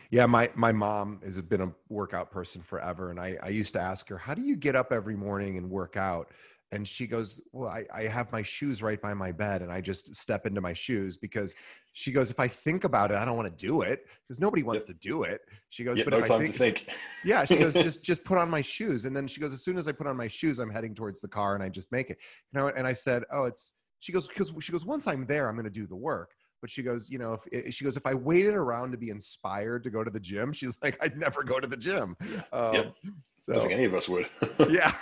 [0.09, 3.81] Yeah, my my mom has been a workout person forever, and I I used to
[3.81, 6.31] ask her, "How do you get up every morning and work out?"
[6.73, 9.81] And she goes, "Well, I, I have my shoes right by my bed, and I
[9.81, 11.55] just step into my shoes because."
[11.93, 14.63] She goes, "If I think about it, I don't want to do it because nobody
[14.63, 14.95] wants Yep.
[15.01, 16.87] to do it." She goes, Yeah, "But no if I think, to think.
[17.25, 19.77] yeah she goes just just put on my shoes and then she goes as soon
[19.77, 22.09] as i put on my shoes i'm heading towards the car and i just make
[22.09, 22.17] it
[22.51, 25.47] you know and i said oh it's she goes because she goes once i'm there
[25.47, 28.05] i'm going to do the work but she goes you know if she goes if
[28.05, 31.43] i waited around to be inspired to go to the gym she's like i'd never
[31.43, 32.15] go to the gym.
[32.51, 32.93] Um, Yep.
[33.05, 34.27] I so don't think any of us would.
[34.69, 34.93] yeah.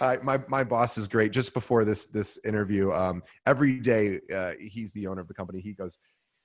[0.00, 1.30] I, my my boss is great.
[1.30, 5.60] Just before this this interview um every day uh, he's the owner of the company.
[5.60, 5.98] He goes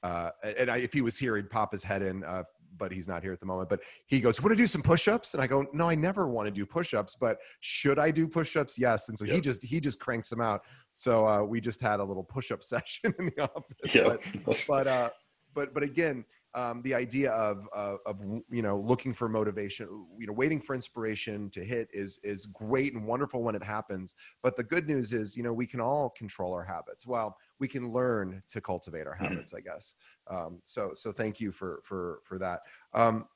[0.03, 2.43] uh and I, if he was here he'd pop his head in uh
[2.79, 5.33] but he's not here at the moment but he goes want to do some push-ups?
[5.33, 8.79] And i go no i never want to do push-ups but should i do push-ups?
[8.79, 9.09] Yes.
[9.09, 10.61] And so he just he just cranks them out.
[10.93, 14.15] So uh we just had a little push-up session in the office yeah.
[14.45, 15.09] but but uh
[15.53, 20.25] but but again um the idea of uh, of you know looking for motivation you
[20.27, 24.15] know waiting for inspiration to hit is is great and wonderful when it happens.
[24.41, 27.05] But the good news is you know we can all control our habits.
[27.05, 29.25] Well we can learn to cultivate our Mhm.
[29.25, 29.95] habits i guess.
[30.27, 32.61] Um so so thank you for for for that.
[32.93, 33.27] Um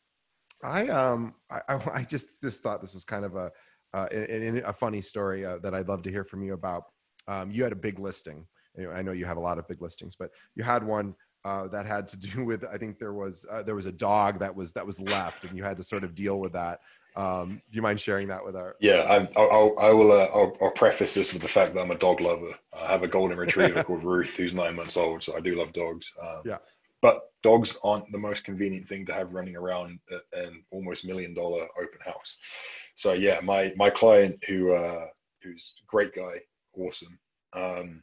[0.64, 1.62] i um i
[1.94, 3.52] i, just just thought this was kind of a
[3.94, 6.84] uh, in a funny story uh, that i'd love to hear from you about.
[7.28, 8.48] Um you had a big listing.
[8.76, 11.68] Know, i know you have a lot of big listings but you had one uh,
[11.68, 14.56] that had to do with I think there was uh, there was a dog that
[14.56, 16.80] was that was left and you had to sort of deal with that.
[17.16, 18.76] Um, do you mind sharing that with our?
[18.80, 20.12] Yeah, I'm, I'll, I will.
[20.12, 22.56] Uh, I'll, I'll preface this with the fact that I'm a dog lover.
[22.76, 25.74] I have a golden retriever called Ruth, who's nine months old, so I do love
[25.74, 26.12] dogs.
[26.22, 26.58] Um, Yeah.
[27.04, 30.00] But dogs aren't the most convenient thing to have running around
[30.32, 32.38] an almost million dollar open house.
[32.96, 35.08] So yeah, my my client who uh,
[35.44, 36.40] who's a great guy,
[36.78, 37.20] awesome.
[37.52, 38.02] Um,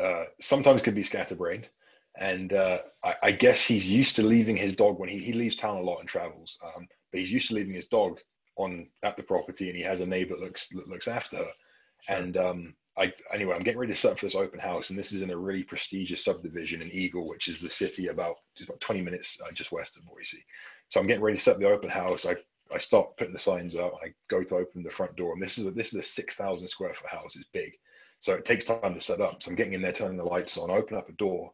[0.00, 1.68] uh, sometimes can be scatterbrained,
[2.18, 5.56] and uh, I, I guess he's used to leaving his dog when he, he leaves
[5.56, 6.58] town a lot and travels.
[6.64, 8.18] Um, but he's used to leaving his dog
[8.56, 11.50] on at the property, and he has a neighbor that looks that looks after her.
[12.02, 12.16] Sure.
[12.16, 14.98] And um, I anyway, I'm getting ready to set up for this open house, and
[14.98, 18.70] this is in a really prestigious subdivision in Eagle, which is the city about just
[18.70, 20.44] about 20 minutes uh, just west of Boise.
[20.88, 22.24] So I'm getting ready to set up the open house.
[22.26, 22.36] I
[22.72, 23.92] I start putting the signs up.
[24.02, 26.66] I go to open the front door, and this is a, this is a 6,000
[26.66, 27.36] square foot house.
[27.36, 27.72] It's big,
[28.20, 29.42] so it takes time to set up.
[29.42, 31.52] So I'm getting in there, turning the lights on, open up a door,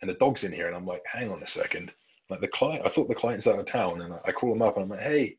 [0.00, 1.92] and the dog's in here, and I'm like, hang on a second.
[2.30, 4.62] Like the client, I thought the client's out of town, and I, I call him
[4.62, 5.36] up, and I'm like, hey,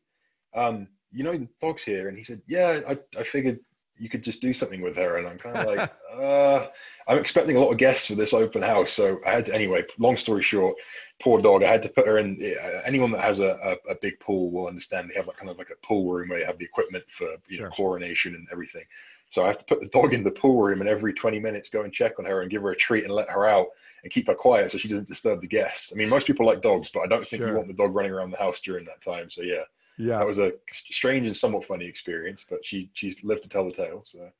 [0.54, 3.60] um, you know the dog's here, and he said, yeah, I, I figured
[3.98, 6.66] you could just do something with her, and I'm kind of like, uh,
[7.06, 9.84] I'm expecting a lot of guests for this open house, so I had to anyway.
[9.98, 10.76] Long story short,
[11.22, 12.38] poor dog, I had to put her in.
[12.42, 15.10] uh, Anyone that has a, a, a big pool will understand.
[15.10, 17.28] They have like kind of like a pool room where you have the equipment for
[17.48, 17.68] you Sure.
[17.68, 18.84] know chlorination and everything.
[19.28, 21.68] So I have to put the dog in the pool room and every 20 minutes
[21.68, 23.68] go and check on her and give her a treat and let her out
[24.02, 25.92] and keep her quiet so she doesn't disturb the guests.
[25.92, 27.48] I mean, most people like dogs, but I don't think Sure.
[27.48, 29.30] you want the dog running around the house during that time.
[29.30, 29.64] So yeah,
[29.98, 33.64] yeah, that was a strange and somewhat funny experience, but she she's lived to tell
[33.64, 34.02] the tale.
[34.06, 34.30] So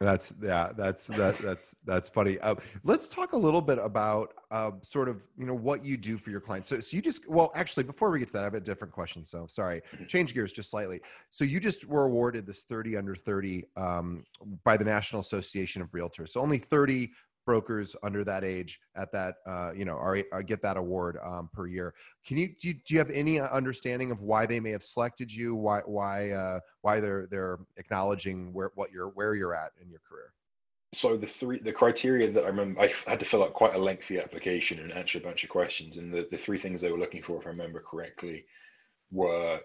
[0.00, 2.38] That's yeah, that's that that's that's funny.
[2.40, 6.18] Uh, let's talk a little bit about uh, sort of you know what you do
[6.18, 6.68] for your clients.
[6.68, 8.92] So, so you just well, actually, before we get to that, I have a different
[8.92, 9.24] question.
[9.24, 11.00] So sorry, change gears just slightly.
[11.30, 14.24] So you just were awarded this thirty under thirty um,
[14.64, 16.30] by the National Association of Realtors.
[16.30, 17.12] So only thirty
[17.44, 21.48] brokers under that age at that uh, you know are, are get that award um,
[21.52, 21.94] per year.
[22.26, 24.82] Can you do, you do you have any uh, understanding of why they may have
[24.82, 25.54] selected you?
[25.54, 30.00] Why why uh, why they're they're acknowledging where what you're where you're at in your
[30.08, 30.32] career?
[30.94, 33.78] so the three the criteria that I remember I had to fill out quite a
[33.78, 36.98] lengthy application and answer a bunch of questions and the, the three things they were
[36.98, 38.44] looking for if I remember correctly
[39.10, 39.60] were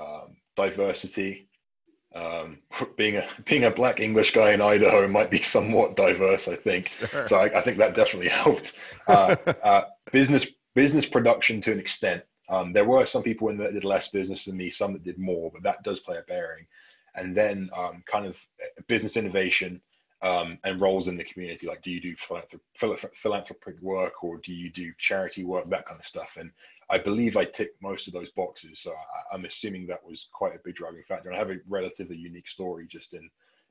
[0.00, 1.48] um, diversity
[2.14, 2.58] um,
[2.96, 6.92] being a being a black English guy in Idaho might be somewhat diverse I think
[7.26, 8.74] so I, I think that definitely helped
[9.06, 13.74] uh, uh, business business production to an extent um, there were some people in that
[13.74, 16.66] did less business than me some that did more but that does play a bearing
[17.14, 18.38] and then um, kind of
[18.86, 19.80] business innovation
[20.22, 21.66] um, and roles in the community.
[21.66, 26.00] Like, do you do philanthrop- philanthropic work or do you do charity work, that kind
[26.00, 26.36] of stuff?
[26.38, 26.50] And
[26.90, 28.80] I believe I ticked most of those boxes.
[28.80, 31.28] So I, I'm assuming that was quite a big driving factor.
[31.28, 33.28] And I have a relatively unique story just in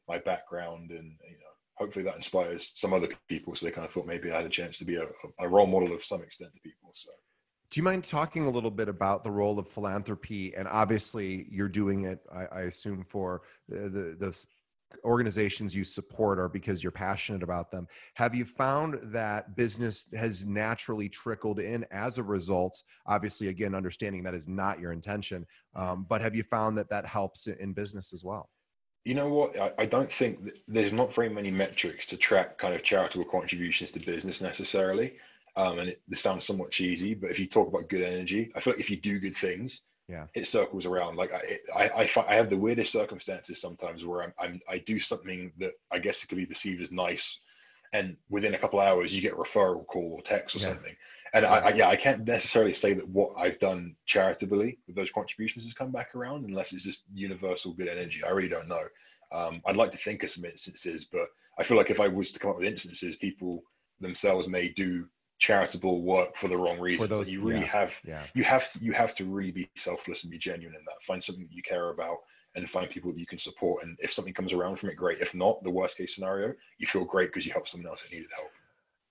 [0.07, 3.55] my background, and you know, hopefully that inspires some other people.
[3.55, 5.07] So they kind of thought maybe I had a chance to be a,
[5.39, 6.91] a role model of some extent to people.
[6.93, 7.09] So.
[7.69, 10.55] Do you mind talking a little bit about the role of philanthropy?
[10.55, 14.45] And obviously, you're doing it, I, I assume, for the, the, the
[15.03, 17.87] organizations you support or because you're passionate about them.
[18.15, 22.81] Have you found that business has naturally trickled in as a result?
[23.05, 25.45] Obviously, again, understanding that is not your intention,
[25.75, 28.49] um, but have you found that that helps in business as well?
[29.05, 29.73] You know what?
[29.79, 33.91] I, don't think th- there's not very many metrics to track kind of charitable contributions
[33.91, 35.13] to business necessarily.
[35.55, 38.59] Um, and it, this sounds somewhat cheesy, but if you talk about good energy, I
[38.59, 41.17] feel like if you do good things, yeah, it circles around.
[41.17, 44.99] Like I, I, I, I have the weirdest circumstances sometimes where I'm, I'm, I do
[44.99, 47.39] something that I guess it could be perceived as nice,
[47.93, 50.67] and within a couple hours you get a referral call or text or yeah.
[50.67, 50.95] something.
[51.33, 55.11] And I, I, yeah, I can't necessarily say that what I've done charitably with those
[55.11, 58.23] contributions has come back around unless it's just universal good energy.
[58.23, 58.83] I really don't know.
[59.31, 61.27] Um, I'd like to think of some instances, but
[61.59, 63.61] I feel like if I was to come up with instances, people
[63.99, 65.05] themselves may do
[65.39, 67.09] charitable work for the wrong reasons.
[67.09, 68.23] Those, you really yeah, have yeah.
[68.33, 71.01] you have to, you have to really be selfless and be genuine in that.
[71.05, 72.17] Find something that you care about
[72.55, 73.83] and find people that you can support.
[73.83, 75.21] And if something comes around from it, great.
[75.21, 78.11] If not, the worst case scenario, you feel great because you helped someone else that
[78.11, 78.49] needed help.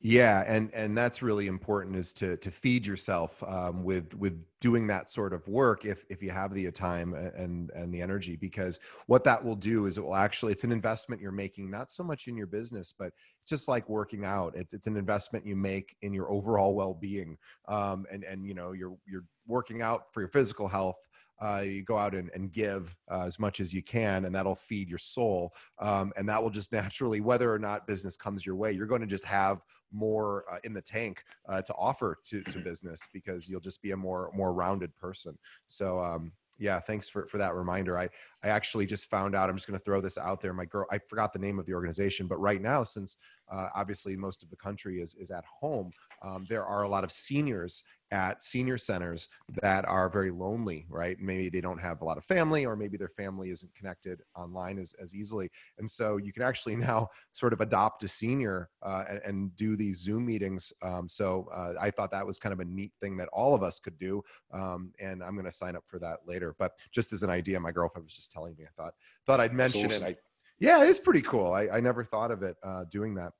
[0.08, 4.86] Yeah, and and that's really important is to to feed yourself um, with with doing
[4.86, 8.78] that sort of work if if you have the time and and the energy because
[9.08, 12.04] what that will do is it will actually it's an investment you're making not so
[12.04, 13.08] much in your business but
[13.42, 14.54] it's just like working out.
[14.54, 18.70] It's it's an investment you make in your overall well-being um, and and you know
[18.70, 21.00] you're you're working out for your physical health
[21.40, 24.54] uh, you go out and, and give uh, as much as you can and that'll
[24.54, 28.56] feed your soul um, and that will just naturally whether or not business comes your
[28.56, 29.60] way you're going to just have
[29.92, 33.92] more uh, in the tank uh, to offer to, to business because you'll just be
[33.92, 35.37] a more more rounded person.
[35.66, 37.99] So um, yeah thanks for for that reminder.
[37.99, 38.09] I
[38.42, 40.87] i actually just found out i'm just going to throw this out there my girl
[40.90, 43.16] i forgot the name of the organization but right now since
[43.50, 45.90] uh, obviously most of the country is is at home
[46.22, 47.82] um, there are a lot of seniors
[48.12, 49.28] at senior centers
[49.62, 51.16] that are very lonely, right?
[51.20, 54.78] Maybe they don't have a lot of family, or maybe their family isn't connected online
[54.78, 55.50] as, as easily.
[55.78, 59.76] And so you can actually now sort of adopt a senior uh, and, and, do
[59.76, 60.72] these Zoom meetings.
[60.82, 63.62] Um, so uh, I thought that was kind of a neat thing that all of
[63.62, 64.22] us could do.
[64.52, 66.54] Um, and I'm going to sign up for that later.
[66.59, 68.94] But just as an idea, my girlfriend was just telling me, I thought
[69.26, 70.02] thought I'd mention it.
[70.02, 70.16] I,
[70.58, 71.52] yeah, it's pretty cool.
[71.52, 73.32] I, I never thought of it uh, doing that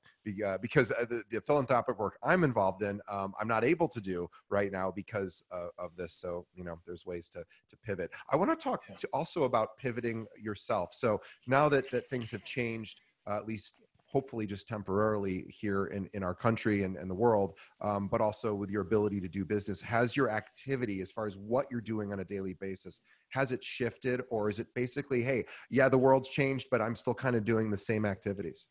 [0.45, 4.01] uh, because uh, the, the, philanthropic work I'm involved in, um, I'm not able to
[4.01, 6.13] do right now because uh, of this.
[6.13, 8.11] So you know, there's ways to to pivot.
[8.31, 10.93] I want to talk to also about pivoting yourself.
[10.93, 13.75] So now that that things have changed, uh, at least
[14.07, 18.55] hopefully just temporarily here in, in our country and, and the world, um, but also
[18.55, 19.81] with your ability to do business.
[19.81, 23.63] Has your activity, as far as what you're doing on a daily basis, has it
[23.63, 27.43] shifted or is it basically, hey, yeah, the world's changed, but I'm still kind of
[27.43, 28.65] doing the same activities?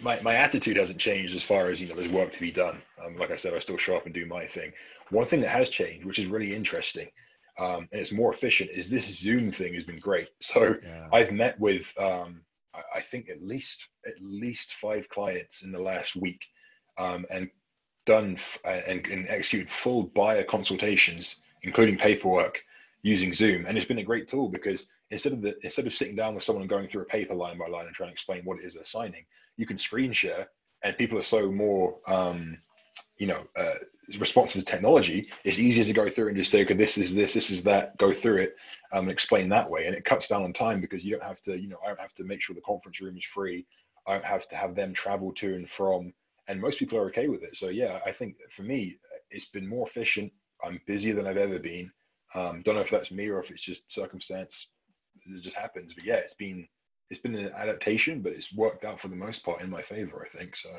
[0.00, 2.80] My, my attitude hasn't changed as far as, you know, there's work to be done.
[3.04, 4.72] Um, like I said, I still show up and do my thing.
[5.10, 7.08] One thing that has changed, which is really interesting,
[7.58, 10.28] um, and it's more efficient, is this Zoom thing has been great.
[10.40, 11.08] So yeah.
[11.12, 12.42] I've met with um,
[12.94, 16.44] I think at least at least five clients in the last week,
[16.98, 17.50] um, and
[18.06, 22.62] done f- and, and executed full buyer consultations, including paperwork,
[23.02, 23.66] using Zoom.
[23.66, 26.44] And it's been a great tool because instead of the instead of sitting down with
[26.44, 28.64] someone and going through a paper line by line and trying to explain what it
[28.64, 29.24] is they're signing,
[29.56, 30.48] you can screen share,
[30.82, 32.58] and people are so more um,
[33.22, 33.74] you know uh,
[34.18, 37.32] responsive to technology, it's easier to go through and just say, okay, this is this,
[37.32, 38.56] this is that, go through it
[38.92, 39.86] um, and explain that way.
[39.86, 42.00] And it cuts down on time because you don't have to, you know, I don't
[42.00, 43.64] have to make sure the conference room is free.
[44.08, 46.12] I don't have to have them travel to and from.
[46.48, 47.56] And most people are okay with it.
[47.56, 48.96] So yeah, I think for me,
[49.30, 50.32] it's been more efficient.
[50.64, 51.92] I'm busier than I've ever been.
[52.34, 54.66] Um, don't know if that's me or if it's just circumstance.
[55.24, 55.94] It just happens.
[55.94, 56.66] But yeah, it's been
[57.08, 60.26] it's been an adaptation, but it's worked out for the most part in my favor.
[60.26, 60.70] I think so.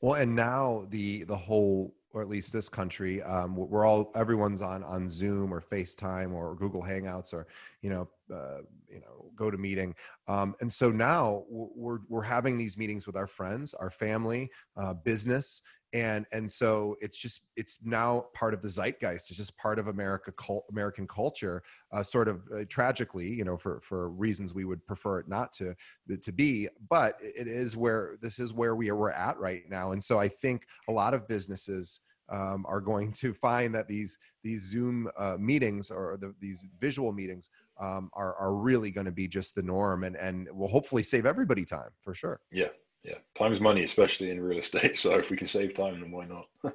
[0.00, 4.62] Well, and now the the whole or at least this country, um, we're all everyone's
[4.62, 7.46] on on Zoom or FaceTime or Google Hangouts or
[7.82, 9.94] you know uh, you know GoToMeeting,
[10.28, 14.94] um, and so now we're we're having these meetings with our friends, our family, uh,
[14.94, 15.62] business,
[15.92, 19.88] and and so it's just it's now part of the zeitgeist it's just part of
[19.88, 21.62] america cult, american culture
[21.92, 25.52] uh, sort of uh, tragically you know for for reasons we would prefer it not
[25.52, 25.74] to
[26.20, 29.92] to be but it is where this is where we are we're at right now
[29.92, 34.18] and so i think a lot of businesses um, are going to find that these
[34.42, 39.12] these Zoom uh, meetings or the, these visual meetings um, are are really going to
[39.12, 42.40] be just the norm, and and will hopefully save everybody time for sure.
[42.50, 42.68] Yeah,
[43.06, 44.98] yeah, time is money, especially in real estate.
[45.06, 46.48] So if we can save time, then why not?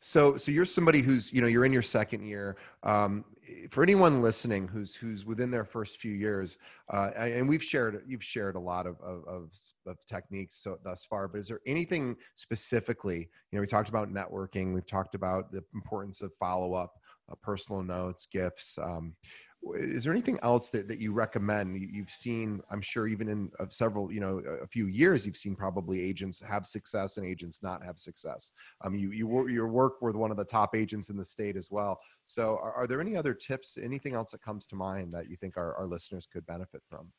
[0.00, 2.56] so, so you're somebody who's, you know, you're in your second year.
[2.84, 3.24] Um,
[3.70, 6.56] for anyone listening who's who's within their first few years,
[6.92, 9.24] uh, and we've shared, you've shared a lot of, of,
[9.86, 11.28] of, techniques so thus far.
[11.28, 13.28] But is there anything specifically?
[13.50, 14.74] You know, we talked about networking.
[14.74, 16.94] We've talked about the importance of follow up,
[17.30, 18.78] uh, personal notes, gifts.
[18.78, 19.14] Um,
[19.74, 21.76] is there anything else that, that you recommend?
[21.92, 25.56] You've seen i'm sure even in uh, several you know a few years you've seen
[25.56, 28.52] probably agents have success and agents not have success.
[28.84, 31.70] Um, you you your work with one of the top agents in the state as
[31.70, 31.98] well.
[32.26, 35.36] So are, are there any other tips anything else that comes to mind that you
[35.36, 37.12] think our, our listeners could benefit from?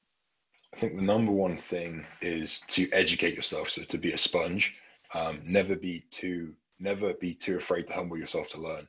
[0.73, 4.75] I think the number one thing is to educate yourself so to be a sponge.
[5.13, 8.87] Um, never be too never be too afraid to humble yourself to learn.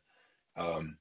[0.57, 0.97] Um,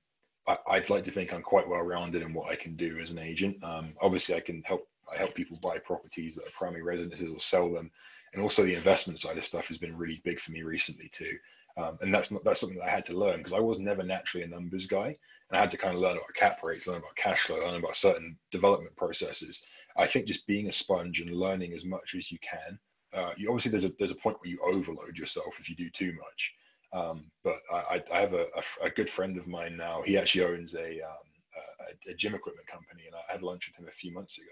[0.48, 3.12] I, would like to think I'm quite well rounded in what I can do as
[3.12, 3.62] an agent.
[3.64, 4.88] Um, obviously, I can help.
[5.12, 7.90] I help people buy properties that are primary residences or sell them,
[8.34, 11.38] and also the investment side of stuff has been really big for me recently too.
[11.78, 14.04] Um, and that's not that's something that I had to learn because I was never
[14.04, 16.98] naturally a numbers guy, and I had to kind of learn about cap rates, learn
[16.98, 19.62] about cash flow, learn about certain development processes.
[19.96, 22.80] I think just being a sponge and learning as much as you can.
[23.14, 25.90] Uh, you obviously there's a there's a point where you overload yourself if you do
[25.90, 26.54] too much.
[26.94, 30.02] Um, but I, I have a, a, a, good friend of mine now.
[30.04, 31.28] He actually owns a, um,
[32.08, 34.48] a, a, gym equipment company, and I had lunch with him a few months ago.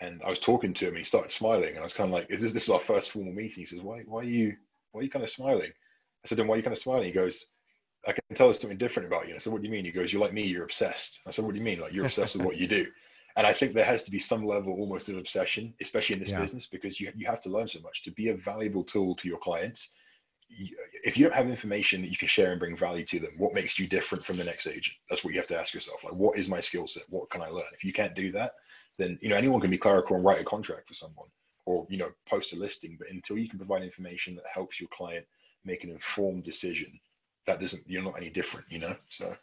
[0.00, 2.14] And I was talking to him, and he started smiling, and I was kind of
[2.14, 4.56] like, "Is this this is our first formal meeting?" He says, "Why why are you
[4.92, 5.70] why are you kind of smiling?"
[6.24, 7.46] I said, "Then why are you kind of smiling?" He goes,
[8.06, 9.84] "I can tell there's something different about you." And I said, "What do you mean?"
[9.84, 10.44] He goes, "You're like me.
[10.44, 11.80] You're obsessed." I said, "What do you mean?
[11.80, 12.86] Like you're obsessed with what you do?"
[13.34, 16.28] And I think there has to be some level almost of obsession, especially in this
[16.28, 16.42] yeah.
[16.42, 19.28] business, because you you have to learn so much to be a valuable tool to
[19.28, 19.88] your clients
[21.04, 23.54] if you don't have information that you can share and bring value to them, what
[23.54, 24.96] makes you different from the next agent?
[25.08, 26.04] That's what you have to ask yourself.
[26.04, 27.04] Like, what is my skill set?
[27.08, 27.64] What can I learn?
[27.72, 28.52] If you can't do that,
[28.98, 31.28] then you know anyone can be clerical and write a contract for someone,
[31.66, 32.96] or you know post a listing.
[32.98, 35.26] But until you can provide information that helps your client
[35.64, 36.98] make an informed decision,
[37.46, 38.66] that doesn't you're not any different.
[38.70, 39.36] You know, so.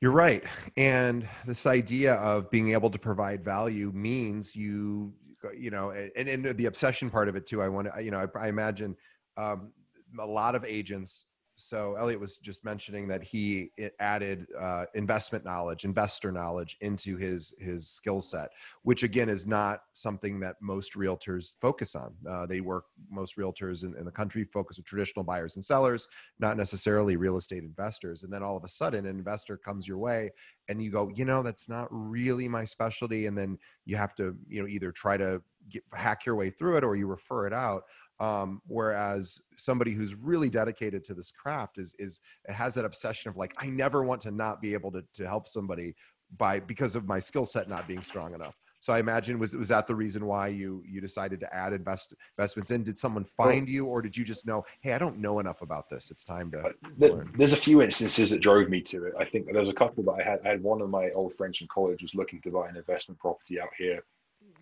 [0.00, 0.42] You're right.
[0.76, 5.14] And this idea of being able to provide value means you,
[5.56, 7.62] you know, and, and the obsession part of it too.
[7.62, 8.96] I want to, you know, I, I imagine
[9.36, 9.72] um,
[10.18, 11.26] a lot of agents
[11.62, 13.70] so Elliot was just mentioning that he
[14.00, 18.50] added uh, investment knowledge, investor knowledge into his his skill set,
[18.82, 22.14] which again is not something that most realtors focus on.
[22.28, 26.08] Uh, they work most realtors in, in, the country focus with traditional buyers and sellers,
[26.40, 28.24] not necessarily real estate investors.
[28.24, 30.30] And then all of a sudden, an investor comes your way,
[30.68, 33.26] and you go, you know, that's not really my specialty.
[33.26, 36.78] And then you have to, you know, either try to get, hack your way through
[36.78, 37.84] it or you refer it out
[38.22, 43.36] um, whereas somebody who's really dedicated to this craft is is has that obsession of
[43.36, 45.94] like I never want to not be able to to help somebody
[46.38, 48.56] by because of my skill set not being strong enough.
[48.78, 52.14] So I imagine was was that the reason why you you decided to add invest,
[52.38, 52.84] investments in?
[52.84, 55.88] Did someone find you, or did you just know, hey, I don't know enough about
[55.90, 56.12] this.
[56.12, 56.60] It's time to.
[56.60, 59.14] Uh, there's a few instances that drove me to it.
[59.18, 60.40] I think there was a couple that I had.
[60.44, 63.20] I had one of my old friends from college was looking to buy an investment
[63.20, 64.04] property out here.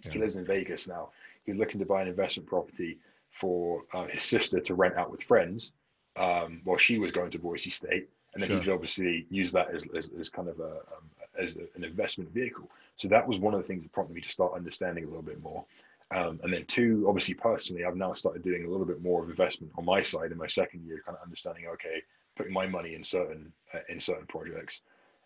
[0.04, 0.12] Yeah.
[0.12, 1.11] He lives in Vegas now.
[1.44, 2.98] He's looking to buy an investment property
[3.41, 5.72] for uh, his sister to rent out with friends
[6.16, 8.59] um, while she was going to Boise State, and then sure.
[8.59, 11.84] he could obviously use that as, as, as kind of a um, as a, an
[11.84, 12.68] investment vehicle.
[12.97, 15.22] So that was one of the things that prompted me to start understanding a little
[15.22, 15.64] bit more.
[16.12, 19.30] Um, and then two, obviously personally, I've now started doing a little bit more of
[19.30, 22.03] investment on my side in my second year, kind of understanding okay,
[22.36, 24.82] putting my money in certain uh, in certain projects.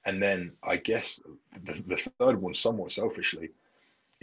[0.07, 1.21] And then I guess
[1.65, 3.49] the, the third one, somewhat selfishly,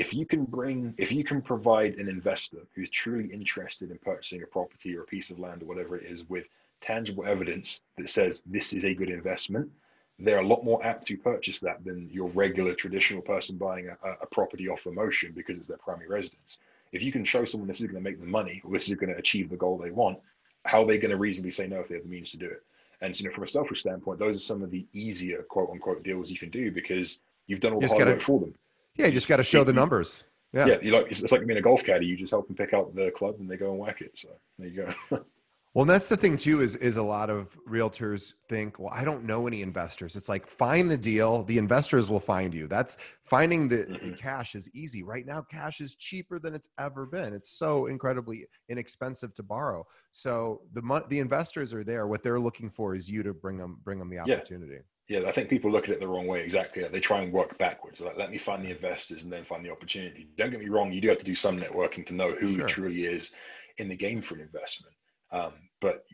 [0.02, 4.41] if you can bring if you can provide an investor who's truly interested in purchasing
[4.41, 6.45] a property or a piece of land or whatever it is with
[6.82, 9.70] tangible evidence that says this is a good investment
[10.18, 13.95] they're a lot more apt to purchase that than your regular traditional person buying a,
[14.24, 16.58] a property off emotion because it's their primary residence
[16.91, 18.95] if you can show someone this is going to make them money or this is
[18.95, 20.18] going to achieve the goal they want
[20.66, 22.47] how are they going to reasonably say no if they have the means to do
[22.47, 22.64] it
[23.04, 25.72] and so, you know, from a selfish standpoint, those are some of the easier quote
[25.72, 28.54] unquote deals you can do because you've done all the hard work for them.
[28.96, 30.24] Yeah, you just got to show the numbers.
[30.54, 30.78] Yeah, yeah.
[30.82, 32.06] You like it's, it's like being a golf caddy.
[32.06, 34.12] You just help them pick out the club, and they go and whack it.
[34.16, 35.26] So there you go.
[35.74, 39.24] Well, that's the thing too is is a lot of realtors think, well, I don't
[39.24, 40.18] know any investors.
[40.18, 42.68] It's like find the deal, the investors will find you.
[42.68, 44.14] That's finding the mm-hmm.
[44.16, 45.02] cash is easy.
[45.02, 47.34] Right now cash is cheaper than it's ever been.
[47.34, 49.86] It's so incredibly inexpensive to borrow.
[50.12, 52.06] So the the investors are there.
[52.06, 54.74] What they're looking for is you to bring them bring them the opportunity.
[54.74, 54.82] Yeah
[55.12, 56.41] yeah, I think people look at it the wrong way.
[56.41, 57.99] Exactly, they try and work backwards.
[57.99, 60.30] Like, let me find the investors and then find the opportunity.
[60.38, 62.68] Don't get me wrong; you do have to do some networking to know who sure.
[62.68, 63.32] truly is
[63.78, 64.95] in the game for an investment.
[65.34, 65.51] Um,
[65.82, 66.05] but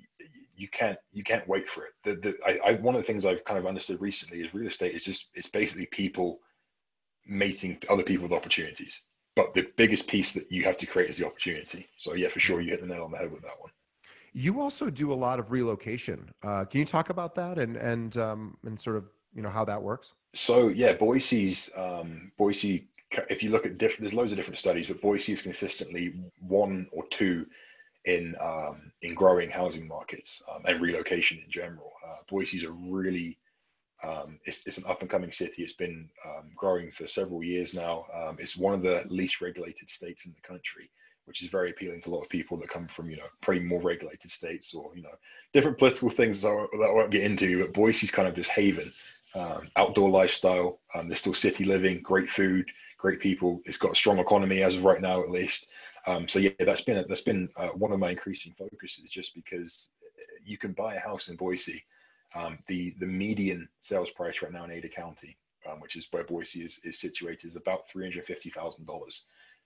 [0.56, 1.92] you can't you can't wait for it.
[2.06, 4.66] The, the I, I, one of the things I've kind of understood recently is real
[4.66, 6.40] estate is just it's basically people
[7.24, 9.00] mating other people with opportunities.
[9.36, 11.88] But the biggest piece that you have to create is the opportunity.
[12.00, 13.70] So yeah, for sure, you hit the nail on the head with that one.
[14.34, 16.30] You also do a lot of relocation.
[16.44, 19.66] Uh, can you talk about that and and um, and sort of you know how
[19.66, 20.14] that works?
[20.34, 22.88] So yeah, Boise's um, Boise.
[23.30, 26.88] If you look at different, there's loads of different studies, but Boise is consistently one
[26.92, 27.46] or two
[28.06, 31.94] in um, in growing housing markets um, and relocation in general.
[32.06, 33.38] Uh, is a really
[34.04, 35.64] um, it's, it's, an up and coming city.
[35.64, 38.06] It's been um, growing for several years now.
[38.14, 40.92] Um, it's one of the least regulated states in the country
[41.28, 43.60] which is very appealing to a lot of people that come from, you know, pretty
[43.60, 45.16] more regulated states or, you know,
[45.54, 47.62] different political things that I won't get into.
[47.62, 48.94] But Boise's kind of this haven,
[49.36, 50.80] um, outdoor lifestyle.
[50.96, 52.66] Um, there's still city living, great food,
[52.98, 53.62] great people.
[53.66, 55.68] It's got a strong economy as of right now, at least.
[56.08, 59.90] Um, so yeah, that's been that's been uh, one of my increasing focuses, just because
[60.46, 61.84] you can buy a house in Boise.
[62.36, 65.38] Um, the the median sales price right now in Ada County,
[65.70, 69.24] um, which is where Boise is, is situated, is about three hundred fifty thousand dollars.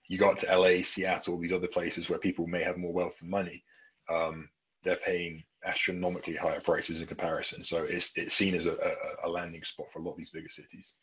[0.08, 3.30] You got to LA, Seattle, these other places where people may have more wealth and
[3.30, 3.64] money.
[4.10, 4.48] Um,
[4.84, 7.64] they're paying astronomically higher prices in comparison.
[7.64, 10.30] So it's it's seen as a, a, a landing spot for a lot of these
[10.30, 10.94] bigger cities.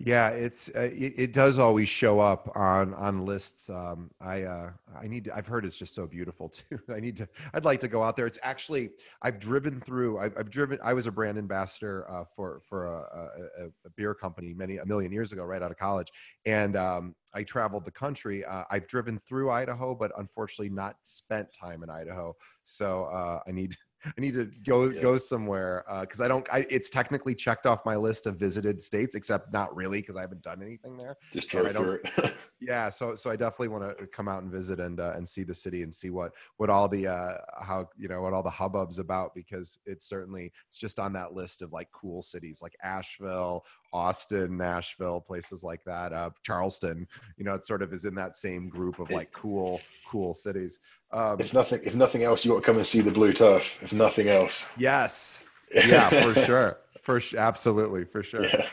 [0.00, 3.68] Yeah, it's uh, it, it, does always show up on on lists.
[3.68, 6.78] Um, I uh, I need to, I've heard it's just so beautiful too.
[6.88, 8.24] I need to I'd like to go out there.
[8.24, 8.90] It's actually
[9.22, 10.20] I've driven through.
[10.20, 10.78] I've, I've driven.
[10.84, 14.86] I was a brand ambassador uh, for for a, a, a, beer company many a
[14.86, 16.12] million years ago, right out of college,
[16.46, 18.44] and um, I traveled the country.
[18.44, 22.36] Uh, I've driven through Idaho, but unfortunately not spent time in Idaho.
[22.62, 23.74] So uh, I need
[24.04, 25.02] I need to go yeah.
[25.02, 26.46] go somewhere because uh, I don't.
[26.52, 30.20] I, it's technically checked off my list of visited states, except not really because I
[30.20, 31.16] haven't done anything there.
[31.32, 32.34] Just through it.
[32.60, 35.42] yeah, so so I definitely want to come out and visit and uh, and see
[35.42, 38.50] the city and see what what all the uh, how you know what all the
[38.50, 42.76] hubbub's about because it's certainly it's just on that list of like cool cities like
[42.82, 46.12] Asheville, Austin, Nashville, places like that.
[46.12, 49.80] Uh, Charleston, you know, it sort of is in that same group of like cool
[50.08, 50.78] cool cities.
[51.10, 53.78] Um, if nothing, if nothing else, you want to come and see the blue turf.
[53.80, 55.42] If nothing else, yes,
[55.74, 58.44] yeah, for sure, for sure, absolutely, for sure.
[58.44, 58.68] Yeah.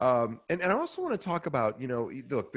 [0.00, 2.56] Um, and, and I also want to talk about, you know, look,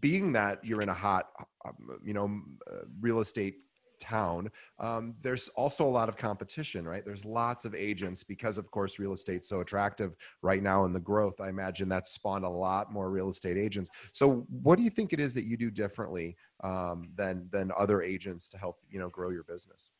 [0.00, 1.30] being that you're in a hot,
[1.64, 3.56] um, you know, uh, real estate
[4.04, 7.04] town um, there's also a lot of competition right?
[7.04, 11.00] There's lots of agents because of course real estate's so attractive right now in the
[11.00, 11.40] growth.
[11.40, 13.90] I imagine that's spawned a lot more real estate agents.
[14.12, 18.02] So what do you think it is that you do differently um, than than other
[18.02, 19.90] agents to help you know grow your business?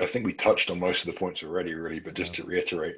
[0.00, 2.44] I think we touched on most of the points already really but just yeah.
[2.44, 2.96] to reiterate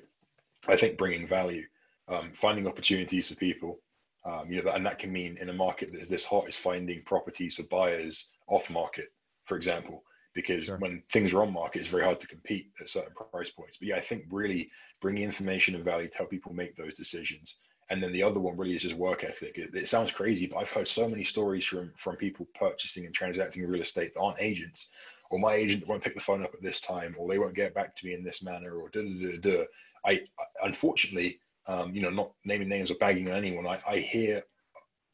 [0.66, 1.62] i think bringing value
[2.08, 3.80] um, finding opportunities for people
[4.24, 7.02] um, you know, and that can mean in a market that's this hot is finding
[7.04, 9.08] properties for buyers off market,
[9.44, 10.02] for example
[10.36, 10.76] because sure.
[10.76, 13.78] when things are on market, it's very hard to compete at certain price points.
[13.78, 14.70] But yeah, I think really
[15.00, 17.56] bringing information and value to help people make those decisions.
[17.88, 19.56] And then the other one really is just work ethic.
[19.56, 23.14] It, it, sounds crazy, but I've heard so many stories from from people purchasing and
[23.14, 24.90] transacting real estate that aren't agents,
[25.30, 27.74] or my agent won't pick the phone up at this time, or they won't get
[27.74, 29.64] back to me in this manner, or da da da da.
[30.04, 30.20] I,
[30.62, 34.42] unfortunately, um, you know, not naming names or bagging on anyone, I, I hear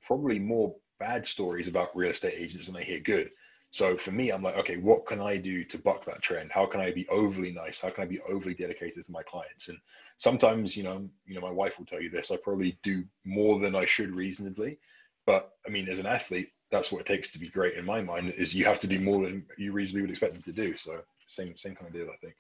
[0.04, 3.30] probably more bad stories about real estate agents than I hear good.
[3.72, 6.52] So for me, I'm like, okay, what can I do to buck that trend?
[6.52, 7.80] How can I be overly nice?
[7.80, 9.68] How can I be overly dedicated to my clients?
[9.68, 9.78] And
[10.18, 12.30] sometimes, you know, you know, my wife will tell you this.
[12.30, 14.78] I probably do more than I should reasonably,
[15.24, 17.78] but I mean, as an athlete, that's what it takes to be great.
[17.78, 20.42] In my mind, is you have to do more than you reasonably would expect them
[20.42, 20.76] to do.
[20.76, 22.34] So same same kind of deal, I think.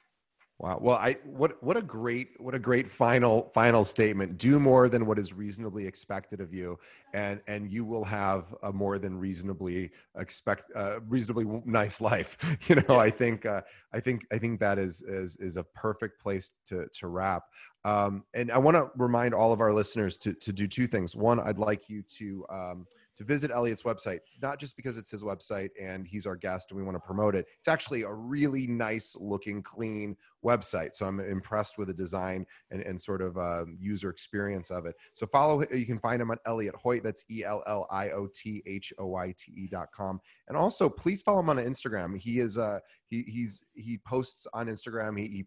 [0.62, 0.78] Wow.
[0.80, 4.38] Well, I what what a great what a great final final statement.
[4.38, 6.78] Do more than what is reasonably expected of you,
[7.12, 12.38] and and you will have a more than reasonably expect uh, reasonably nice life.
[12.68, 12.96] You know.
[13.00, 16.86] I think uh, I think I think that is is is a perfect place to
[16.94, 17.42] to wrap.
[17.84, 21.16] Um, and I want to remind all of our listeners to to do two things.
[21.16, 22.86] One, I'd like you to um,
[23.16, 26.78] to visit Elliot's website, not just because it's his website and he's our guest and
[26.78, 27.46] we want to promote it.
[27.58, 30.94] It's actually a really nice looking, clean website.
[30.94, 34.96] So I'm impressed with the design and, and sort of uh, user experience of it.
[35.14, 37.02] So follow, you can find him at Elliot Hoyte.
[37.02, 40.20] That's E L L I O T H O Y T E dot com.
[40.52, 42.14] And also please follow him on Instagram.
[42.14, 45.18] He is, uh, he, he's, he posts on Instagram.
[45.18, 45.44] He, he,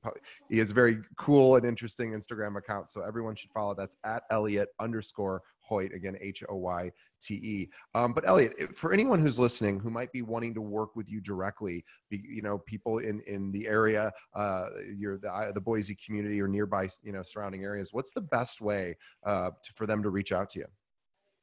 [0.49, 2.89] he has a very cool and interesting Instagram account.
[2.89, 3.75] So everyone should follow.
[3.75, 6.91] That's at Elliot underscore Hoyte, again, H O Y
[7.21, 7.69] T E.
[7.93, 11.21] Um, but Elliot, for anyone who's listening who might be wanting to work with you
[11.21, 16.47] directly, you know, people in, in the area, uh, you're the, the Boise community or
[16.47, 20.31] nearby, you know, surrounding areas, what's the best way uh, to, for them to reach
[20.31, 20.65] out to you?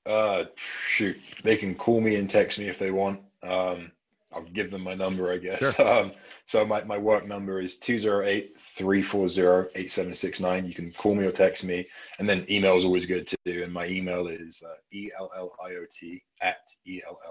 [0.04, 3.20] Uh, shoot, they can call me and text me if they want.
[3.42, 3.92] Um,
[4.34, 5.58] I'll give them my number, I guess.
[5.58, 5.72] Sure.
[5.92, 6.12] Um,
[6.46, 10.66] so my, my work number is 208-340-8769.
[10.66, 11.86] You can call me or text me.
[12.18, 13.62] And then email is always good to do.
[13.62, 17.28] And my email is uh, E-L-L-I-O-T at E-L-L-I-O-T-H-O-Y-T-E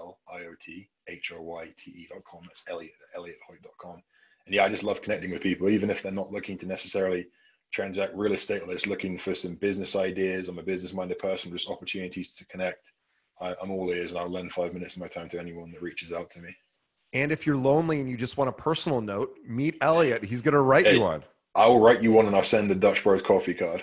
[2.08, 2.40] dot com.
[2.44, 4.02] That's Elliot at ElliotHoyte.com.
[4.46, 7.28] And yeah, I just love connecting with people, even if they're not looking to necessarily
[7.72, 10.48] transact real estate or just looking for some business ideas.
[10.48, 12.92] I'm a business minded person, just opportunities to connect.
[13.40, 15.82] I, I'm all ears and I'll lend five minutes of my time to anyone that
[15.82, 16.54] reaches out to me.
[17.14, 20.24] And if you're lonely and you just want a personal note, meet Elliot.
[20.24, 21.22] He's going to write hey, you one.
[21.54, 23.82] I will write you one and I'll send the Dutch Bros coffee card.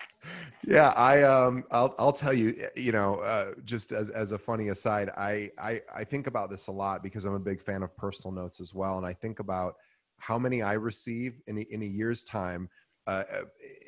[0.66, 4.68] yeah, I um, I'll I'll tell you, you know, uh, just as as a funny
[4.68, 7.94] aside, I I I think about this a lot because I'm a big fan of
[7.96, 9.74] personal notes as well, and I think about
[10.16, 12.70] how many I receive in a, in a year's time
[13.06, 13.24] uh,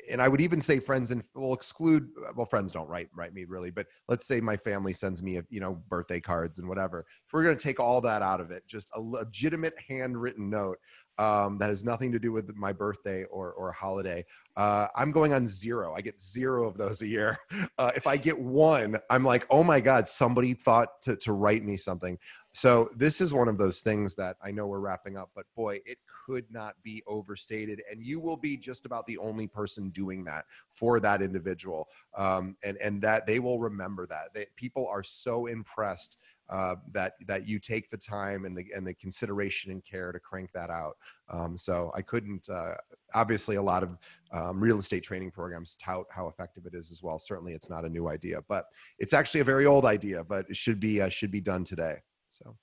[0.09, 3.45] and I would even say friends and we'll exclude well friends don't write write me
[3.45, 7.05] really but let's say my family sends me a, you know birthday cards and whatever
[7.25, 10.77] if we're going to take all that out of it just a legitimate handwritten note
[11.19, 14.23] um, that has nothing to do with my birthday or, or holiday.
[14.55, 15.93] Uh, I'm going on zero.
[15.95, 17.37] I get zero of those a year.
[17.79, 21.63] Uh, if I get one, I'm like, oh my God, somebody thought to, to write
[21.63, 22.17] me something.
[22.57, 25.79] So this is one of those things that I know we're wrapping up, but boy,
[25.85, 27.83] it could not be overstated.
[27.91, 31.87] And you will be just about the only person doing that for that individual.
[32.17, 34.33] Um, and, and that they will remember that.
[34.33, 36.17] They, people are so impressed
[36.49, 40.19] uh, that that you take the time and the and the consideration and care to
[40.19, 40.95] crank that out.
[41.29, 42.49] Um, so I couldn't.
[42.49, 42.73] Uh,
[43.13, 43.97] obviously, a lot of
[44.31, 47.19] um, real estate training programs tout how effective it is as well.
[47.19, 48.65] Certainly, it's not a new idea, but
[48.97, 51.97] it's actually a very old idea, but it should be uh, should be done today.
[52.37, 52.55] So,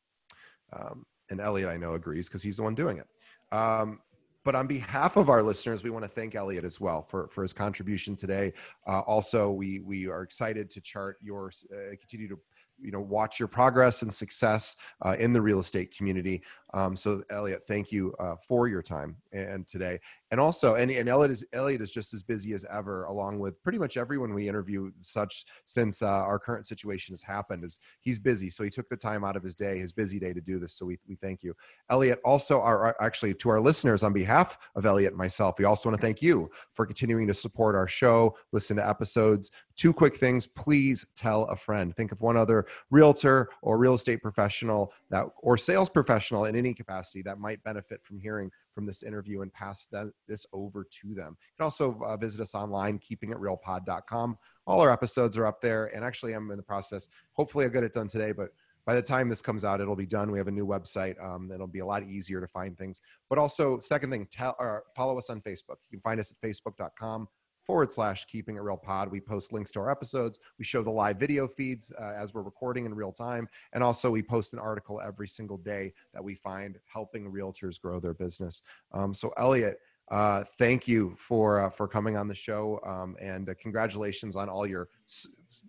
[0.72, 3.06] um, and Elliot, I know agrees because he's the one doing it.
[3.54, 4.00] Um,
[4.44, 7.40] but on behalf of our listeners, we want to thank Elliot as well for, for
[7.40, 8.52] his contribution today.
[8.86, 12.38] Uh, also, we we are excited to chart your uh, continue to
[12.80, 17.22] you know watch your progress and success uh, in the real estate community um, so
[17.30, 19.98] elliot thank you uh, for your time and today
[20.34, 23.62] and also and, and elliot is elliot is just as busy as ever along with
[23.62, 28.18] pretty much everyone we interview such since uh, our current situation has happened is he's
[28.18, 28.50] busy.
[28.50, 30.72] So he took the time out of his day his busy day to do this.
[30.72, 31.54] So we, we thank you.
[31.88, 35.88] Elliot also are actually to our listeners on behalf of elliot and myself we also
[35.88, 39.52] want to thank you for continuing to support our show listen to episodes.
[39.76, 41.94] Two quick things please tell a friend.
[41.94, 46.74] Think of one other realtor or real estate professional that or sales professional in any
[46.74, 51.14] capacity that might benefit from hearing from this interview and pass that, this over to
[51.14, 51.36] them.
[51.40, 54.38] You can also uh, visit us online, keepingitrealpod.com.
[54.66, 55.86] All our episodes are up there.
[55.94, 57.08] And actually, I'm in the process.
[57.32, 58.50] Hopefully, I'll get it done today, but
[58.86, 60.30] by the time this comes out, it'll be done.
[60.30, 61.22] We have a new website.
[61.22, 63.00] Um, it'll be a lot easier to find things.
[63.30, 65.76] But also, second thing, tell, or follow us on Facebook.
[65.88, 67.28] You can find us at facebook.com
[67.64, 69.10] forward slash keeping it real pod.
[69.10, 70.40] We post links to our episodes.
[70.58, 73.48] We show the live video feeds uh, as we're recording in real time.
[73.72, 78.00] And also, we post an article every single day that we find helping realtors grow
[78.00, 78.62] their business.
[78.92, 79.78] Um, so, Elliot,
[80.10, 84.48] uh, thank you for uh, for coming on the show um, and uh, congratulations on
[84.48, 84.88] all your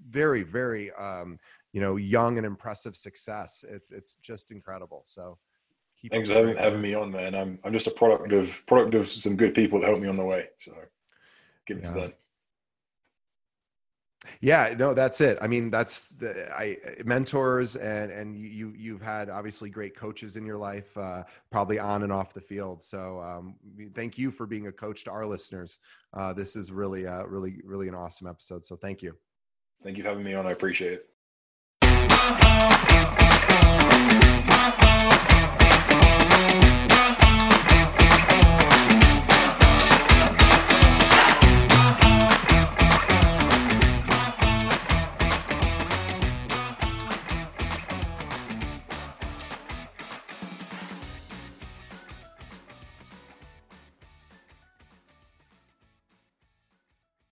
[0.10, 1.40] very very um,
[1.72, 5.38] you know young and impressive success it's it's just incredible so
[6.12, 9.10] thanks for having, having me on man i'm i'm just a product of product of
[9.10, 10.74] some good people that helped me on the way so
[11.66, 11.94] give it yeah.
[11.94, 12.14] to them.
[14.42, 15.38] Yeah, no, that's it.
[15.42, 20.46] I mean, that's the I mentors and and you you've had obviously great coaches in
[20.46, 22.84] your life, uh, probably on and off the field.
[22.84, 23.56] So um,
[23.94, 25.80] thank you for being a coach to our listeners.
[26.14, 28.66] Uh, this is really uh, really really an awesome episode.
[28.66, 29.16] So thank you.
[29.84, 30.48] Thank you for having me on.
[30.48, 31.10] I appreciate it.